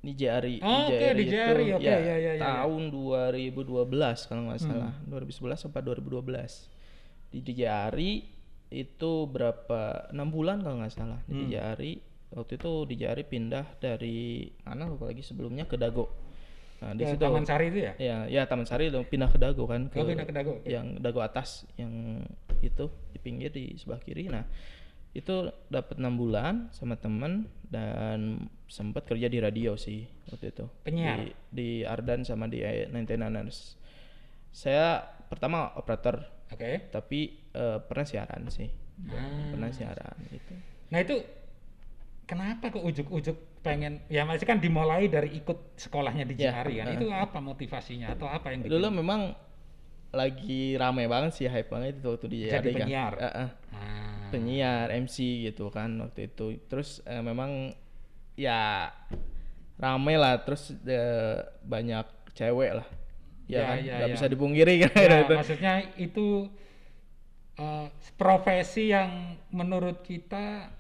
DJRI, 0.01 0.63
Oh, 0.63 0.87
oke, 0.87 0.95
DJRI 0.95 1.25
DJRI, 1.27 1.65
itu 1.67 1.77
oke, 1.77 1.85
ya, 1.85 1.91
iya, 1.91 1.99
iya, 1.99 2.17
iya, 2.17 2.33
iya. 2.37 2.41
tahun 2.41 2.83
2012 2.89 4.29
kalau 4.29 4.43
nggak 4.47 4.61
Hmm. 4.61 4.69
salah, 4.71 4.93
2011 5.05 5.59
sampai 5.59 5.81
2012. 5.83 6.71
Di 7.29 7.41
DJRI 7.43 8.11
itu 8.71 9.27
berapa? 9.27 10.09
enam 10.11 10.31
bulan 10.31 10.63
kalau 10.63 10.79
nggak 10.79 10.95
salah 10.95 11.21
Hmm. 11.27 11.47
di 11.47 11.53
DJRI. 11.53 11.93
Waktu 12.31 12.53
itu 12.57 12.71
DJRI 12.87 13.25
pindah 13.27 13.67
dari 13.77 14.47
mana 14.63 14.87
lupa 14.87 15.11
lagi 15.11 15.21
sebelumnya 15.21 15.67
ke 15.67 15.75
Dago. 15.75 16.07
Nah, 16.81 16.95
di 16.95 17.03
Di 17.03 17.13
situ 17.13 17.21
Taman 17.21 17.45
Sari 17.45 17.69
itu 17.69 17.79
ya? 17.83 17.93
ya 17.99 18.17
ya 18.25 18.43
Taman 18.47 18.65
Sari 18.65 18.89
udah 18.89 19.05
pindah 19.05 19.29
ke 19.29 19.37
Dago 19.37 19.67
kan 19.67 19.91
Oh, 19.93 20.07
pindah 20.07 20.25
ke 20.25 20.33
Dago, 20.33 20.63
yang 20.65 20.97
Dago 20.97 21.21
atas 21.21 21.69
yang 21.75 22.25
itu 22.61 22.89
di 23.11 23.19
pinggir 23.19 23.51
di 23.51 23.77
sebelah 23.77 24.01
kiri 24.01 24.29
nah 24.29 24.49
itu 25.11 25.33
dapat 25.67 25.99
enam 25.99 26.15
bulan 26.15 26.55
sama 26.71 26.95
temen 26.95 27.51
dan 27.67 28.47
sempat 28.65 29.05
kerja 29.05 29.27
di 29.27 29.43
radio 29.43 29.75
sih 29.75 30.07
waktu 30.31 30.55
itu 30.55 30.65
Penyiar? 30.81 31.19
di, 31.19 31.27
di 31.51 31.69
Ardan 31.83 32.23
sama 32.23 32.47
di 32.47 32.63
99ers 32.63 33.75
saya 34.49 35.03
pertama 35.27 35.75
operator 35.75 36.25
Oke. 36.51 36.89
tapi 36.89 37.21
eh, 37.49 37.79
pernah 37.81 38.05
siaran 38.05 38.43
sih 38.49 38.69
Ah. 39.01 39.49
pernah 39.49 39.71
siaran 39.71 40.13
gitu 40.29 40.53
Nah 40.89 41.01
itu 41.01 41.17
kenapa 42.25 42.69
kok 42.69 42.83
ujuk-ujuk 42.83 43.33
pengen 43.61 44.05
ya 44.07 44.23
masih 44.23 44.45
kan 44.45 44.57
dimulai 44.57 45.07
dari 45.07 45.35
ikut 45.35 45.57
sekolahnya 45.75 46.25
di 46.25 46.35
Ya, 46.35 46.53
JRI 46.55 46.75
kan 46.77 46.87
uh. 46.87 46.95
itu 46.95 47.07
apa 47.09 47.39
motivasinya 47.39 48.13
atau 48.13 48.27
apa 48.27 48.51
yang 48.51 48.61
bikin? 48.61 48.73
dulu 48.73 48.89
memang 48.95 49.33
lagi 50.11 50.75
rame 50.75 51.07
banget 51.07 51.33
sih 51.33 51.47
hype 51.47 51.71
banget 51.71 51.97
itu 51.97 52.09
waktu 52.09 52.27
di 52.27 52.39
Jadi 52.45 52.69
kan. 52.69 52.79
penyiar? 52.83 53.13
Eh, 53.15 53.27
eh. 53.39 53.51
Ah. 53.71 54.27
penyiar 54.29 54.87
MC 54.91 55.17
gitu 55.45 55.69
kan 55.69 55.91
waktu 55.97 56.27
itu 56.27 56.61
terus 56.67 57.01
eh, 57.03 57.21
memang 57.21 57.73
ya 58.35 58.91
rame 59.77 60.15
lah 60.15 60.41
terus 60.41 60.77
eh, 60.83 61.37
banyak 61.63 62.05
cewek 62.33 62.73
lah 62.75 62.89
ya, 63.51 63.59
Ya, 63.59 63.65
kan? 63.67 63.77
ya, 63.83 63.95
nggak 63.99 64.09
ya. 64.09 64.15
bisa 64.15 64.27
dipungkiri 64.31 64.75
kan? 64.87 64.93
Ya, 64.95 65.19
itu. 65.27 65.33
maksudnya 65.35 65.75
itu 65.99 66.27
eh, 67.59 67.87
profesi 68.15 68.89
yang 68.89 69.11
menurut 69.51 70.01
kita 70.01 70.71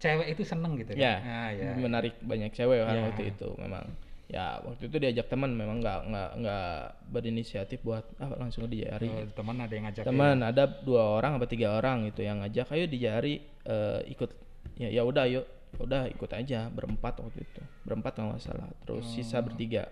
cewek 0.00 0.32
itu 0.32 0.42
seneng 0.42 0.80
gitu 0.80 0.96
ya 0.96 1.20
Nah, 1.20 1.48
ya. 1.52 1.76
menarik 1.76 2.16
banyak 2.24 2.50
cewek 2.50 2.80
kan 2.82 2.96
Ya. 2.96 3.02
waktu 3.04 3.22
itu 3.30 3.48
memang. 3.60 3.84
Ya 4.30 4.62
waktu 4.62 4.86
itu 4.86 4.96
diajak 4.96 5.26
teman 5.26 5.50
memang 5.52 5.82
nggak 5.82 6.06
nggak 6.06 6.30
nggak 6.38 6.70
berinisiatif 7.10 7.82
buat 7.82 8.06
ah 8.16 8.30
langsung 8.38 8.70
di 8.70 8.80
JRI 8.80 9.10
Oh, 9.10 9.26
teman 9.34 9.58
ada 9.58 9.74
yang 9.74 9.90
ngajak 9.90 10.06
teman 10.06 10.38
ada 10.40 10.70
dua 10.70 11.18
orang 11.18 11.34
apa 11.34 11.50
tiga 11.50 11.74
orang 11.74 12.06
gitu 12.08 12.22
yang 12.22 12.38
ngajak 12.38 12.70
ayo 12.70 12.86
di 12.86 12.96
JRI 12.96 13.34
eh, 13.66 14.00
ikut. 14.08 14.30
Ya 14.78 14.88
ya 14.88 15.02
udah 15.02 15.26
yuk. 15.26 15.44
Ya 15.70 15.80
udah 15.82 16.02
ikut 16.06 16.30
aja 16.30 16.70
berempat 16.70 17.18
waktu 17.18 17.42
itu. 17.42 17.60
Berempat 17.82 18.12
kalau 18.16 18.32
nggak 18.32 18.42
salah. 18.42 18.70
Terus 18.86 19.02
sisa 19.10 19.42
bertiga 19.42 19.90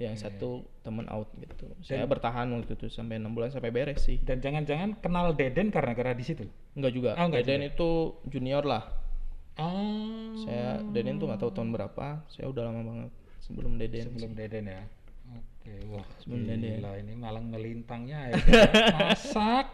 yang 0.00 0.16
satu 0.18 0.64
teman 0.80 1.06
out 1.12 1.30
gitu. 1.38 1.68
Saya 1.84 2.08
bertahan 2.08 2.50
waktu 2.56 2.74
itu 2.74 2.86
sampai 2.90 3.20
enam 3.20 3.32
bulan 3.32 3.52
sampai 3.52 3.70
beres 3.70 4.04
sih. 4.04 4.18
Dan 4.20 4.40
jangan-jangan 4.40 4.98
kenal 4.98 5.32
Deden 5.36 5.70
karena 5.70 5.92
gara 5.92 6.12
di 6.16 6.24
situ? 6.24 6.44
Enggak 6.74 6.92
juga. 6.92 7.10
Oh, 7.16 7.26
enggak 7.28 7.44
Deden 7.46 7.68
itu 7.68 7.90
junior 8.28 8.64
lah. 8.64 8.84
Oh. 9.60 10.34
Saya 10.42 10.82
Deden 10.90 11.22
tuh 11.22 11.30
nggak 11.30 11.40
tahu 11.40 11.52
tahun 11.54 11.70
berapa. 11.70 12.26
Saya 12.32 12.50
udah 12.50 12.62
lama 12.66 12.80
banget 12.82 13.10
sebelum 13.44 13.76
Deden 13.76 14.04
sebelum 14.08 14.32
Deden 14.32 14.64
ya? 14.72 14.82
Oke 15.34 15.74
wah 15.88 16.06
Sebelum 16.20 16.44
gila 16.48 16.92
ini 17.00 17.12
malang 17.16 17.46
melintangnya 17.52 18.32
ya. 18.32 18.34
Masak 18.96 19.68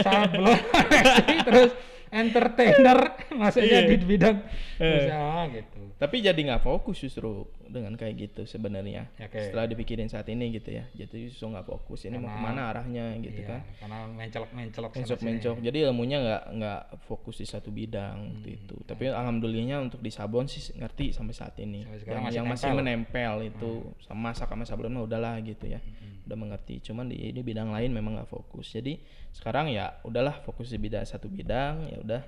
sablon 0.00 0.58
terus 1.46 1.70
entertainer 2.10 2.98
maksudnya 3.34 3.80
Iya. 3.80 3.90
di 3.90 3.96
bidang 4.00 4.36
Eh. 4.76 5.02
usaha 5.02 5.46
gitu 5.48 5.80
tapi 5.94 6.18
jadi 6.20 6.36
nggak 6.36 6.62
fokus 6.62 6.98
justru 7.00 7.42
dengan 7.64 7.94
kayak 7.94 8.14
gitu 8.20 8.42
sebenarnya 8.44 9.10
Oke. 9.16 9.38
setelah 9.40 9.66
dipikirin 9.66 10.06
saat 10.06 10.26
ini 10.26 10.50
gitu 10.52 10.70
ya 10.70 10.86
jadi 10.92 11.26
justru 11.26 11.46
nggak 11.48 11.62
fokus 11.64 12.02
ini 12.04 12.16
mau 12.16 12.26
Karena- 12.28 12.34
ke 12.36 12.46
mana 12.48 12.60
arahnya 12.68 13.04
gitu 13.18 13.40
Iya, 13.40 13.48
kan 13.48 13.60
karena 13.76 13.98
mencolok-mencolok 14.12 14.90
sana 14.90 14.98
mencok 15.00 15.18
sini. 15.18 15.26
mencok 15.28 15.56
jadi 15.60 15.78
ilmunya 15.84 16.18
nggak 16.20 16.42
nggak 16.54 16.80
fokus 17.04 17.36
di 17.36 17.46
satu 17.46 17.70
bidang 17.70 18.14
Hmm. 18.16 18.30
waktu 18.32 18.48
itu 18.56 18.76
tapi 18.84 19.02
alhamdulillahnya 19.08 19.78
untuk 19.80 19.98
di 19.98 20.10
sabon 20.10 20.46
sih 20.46 20.62
ngerti 20.72 21.10
sampai 21.10 21.34
saat 21.34 21.54
ini 21.56 21.82
Sampai 21.82 22.06
yang 22.08 22.22
masih 22.22 22.36
yang 22.36 22.46
masih 22.48 22.66
nempel. 22.68 22.78
menempel 22.78 23.32
itu 23.44 23.70
sama 24.00 24.30
masak 24.30 24.46
sama 24.48 24.64
sablon 24.64 24.92
mah 24.92 25.04
udahlah 25.04 25.34
gitu 25.40 25.66
ya 25.66 25.78
Hmm. 25.80 26.13
Udah 26.26 26.38
mengerti. 26.38 26.80
Cuman 26.80 27.12
di 27.12 27.20
ini 27.30 27.40
bidang 27.40 27.70
lain 27.70 27.92
memang 27.92 28.20
nggak 28.20 28.30
fokus. 28.30 28.72
Jadi 28.72 28.98
sekarang 29.30 29.70
ya 29.70 30.00
udahlah 30.04 30.40
fokus 30.44 30.72
di 30.72 30.78
bidang 30.80 31.04
satu 31.04 31.28
bidang 31.28 31.88
ya 31.88 31.98
udah 32.00 32.22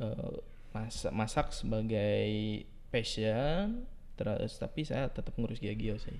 eh, 0.00 0.34
masak 0.70 1.12
masak 1.12 1.46
sebagai 1.50 2.62
passion 2.90 3.86
terus 4.14 4.60
tapi 4.60 4.84
saya 4.84 5.08
tetap 5.08 5.32
ngurus 5.40 5.58
gio 5.58 5.96
sih. 5.96 6.18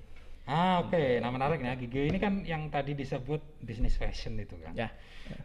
Ah 0.51 0.83
oke. 0.83 1.23
Nah 1.23 1.31
menarik 1.31 1.63
Gigi 1.79 2.11
ini 2.11 2.19
kan 2.19 2.43
yang 2.43 2.73
tadi 2.75 2.99
disebut 2.99 3.63
bisnis 3.63 3.95
fashion 3.95 4.35
itu 4.41 4.59
kan? 4.59 4.75
Ya. 4.75 4.91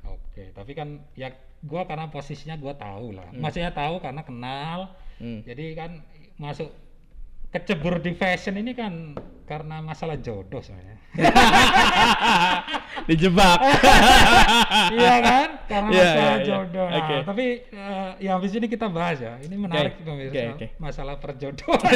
Oke, 0.09 0.49
tapi 0.49 0.73
kan 0.73 0.97
ya 1.13 1.29
gua 1.61 1.85
karena 1.85 2.09
posisinya 2.09 2.57
gua 2.57 2.73
tahu 2.73 3.13
lah. 3.13 3.29
Maksudnya 3.35 3.69
tahu 3.69 4.01
karena 4.01 4.25
kenal. 4.25 4.97
Hmm. 5.21 5.45
Jadi 5.45 5.77
kan 5.77 6.01
masuk 6.41 6.73
kecebur 7.55 8.03
di 8.03 8.11
fashion 8.11 8.59
ini 8.59 8.75
kan 8.75 9.15
karena 9.45 9.79
masalah 9.79 10.17
jodoh 10.17 10.59
sebenarnya. 10.59 10.97
dijebak 13.07 13.55
iya 14.99 15.15
kan? 15.21 15.47
Karena 15.69 15.89
Iya, 15.89 16.03
masalah 16.03 16.19
iya, 16.19 16.35
iya. 16.35 16.43
jodoh. 16.43 16.87
Nah, 16.89 17.23
tapi 17.23 17.45
eh, 17.63 18.09
ya 18.19 18.31
habis 18.35 18.51
ini 18.51 18.65
kita 18.65 18.89
bahas 18.89 19.21
ya. 19.21 19.37
Ini 19.39 19.55
menarik 19.55 19.95
Oke, 19.95 20.03
pemirsa. 20.03 20.33
oke, 20.33 20.43
oke. 20.51 20.67
Masalah 20.75 21.15
perjodohan. 21.15 21.91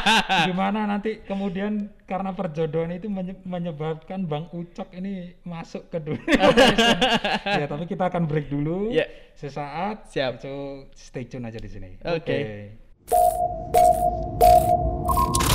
Gimana 0.50 0.84
nanti 0.84 1.22
kemudian 1.22 1.88
karena 2.04 2.34
perjodohan 2.34 2.92
itu 2.92 3.08
menye- 3.08 3.40
menyebabkan 3.40 4.26
Bang 4.26 4.50
Ucok 4.50 4.92
ini 4.92 5.32
masuk 5.42 5.88
ke 5.88 6.02
dunia 6.02 6.52
ya, 7.46 7.64
tapi 7.64 7.86
kita 7.86 8.04
akan 8.06 8.26
break 8.26 8.50
dulu. 8.50 8.90
Ya. 8.90 9.06
Sesaat. 9.32 10.10
Siap. 10.10 10.42
So, 10.42 10.84
stay 10.92 11.24
tune 11.24 11.46
aja 11.46 11.56
di 11.56 11.70
sini. 11.70 11.96
Oke. 12.02 12.74
you 15.16 15.47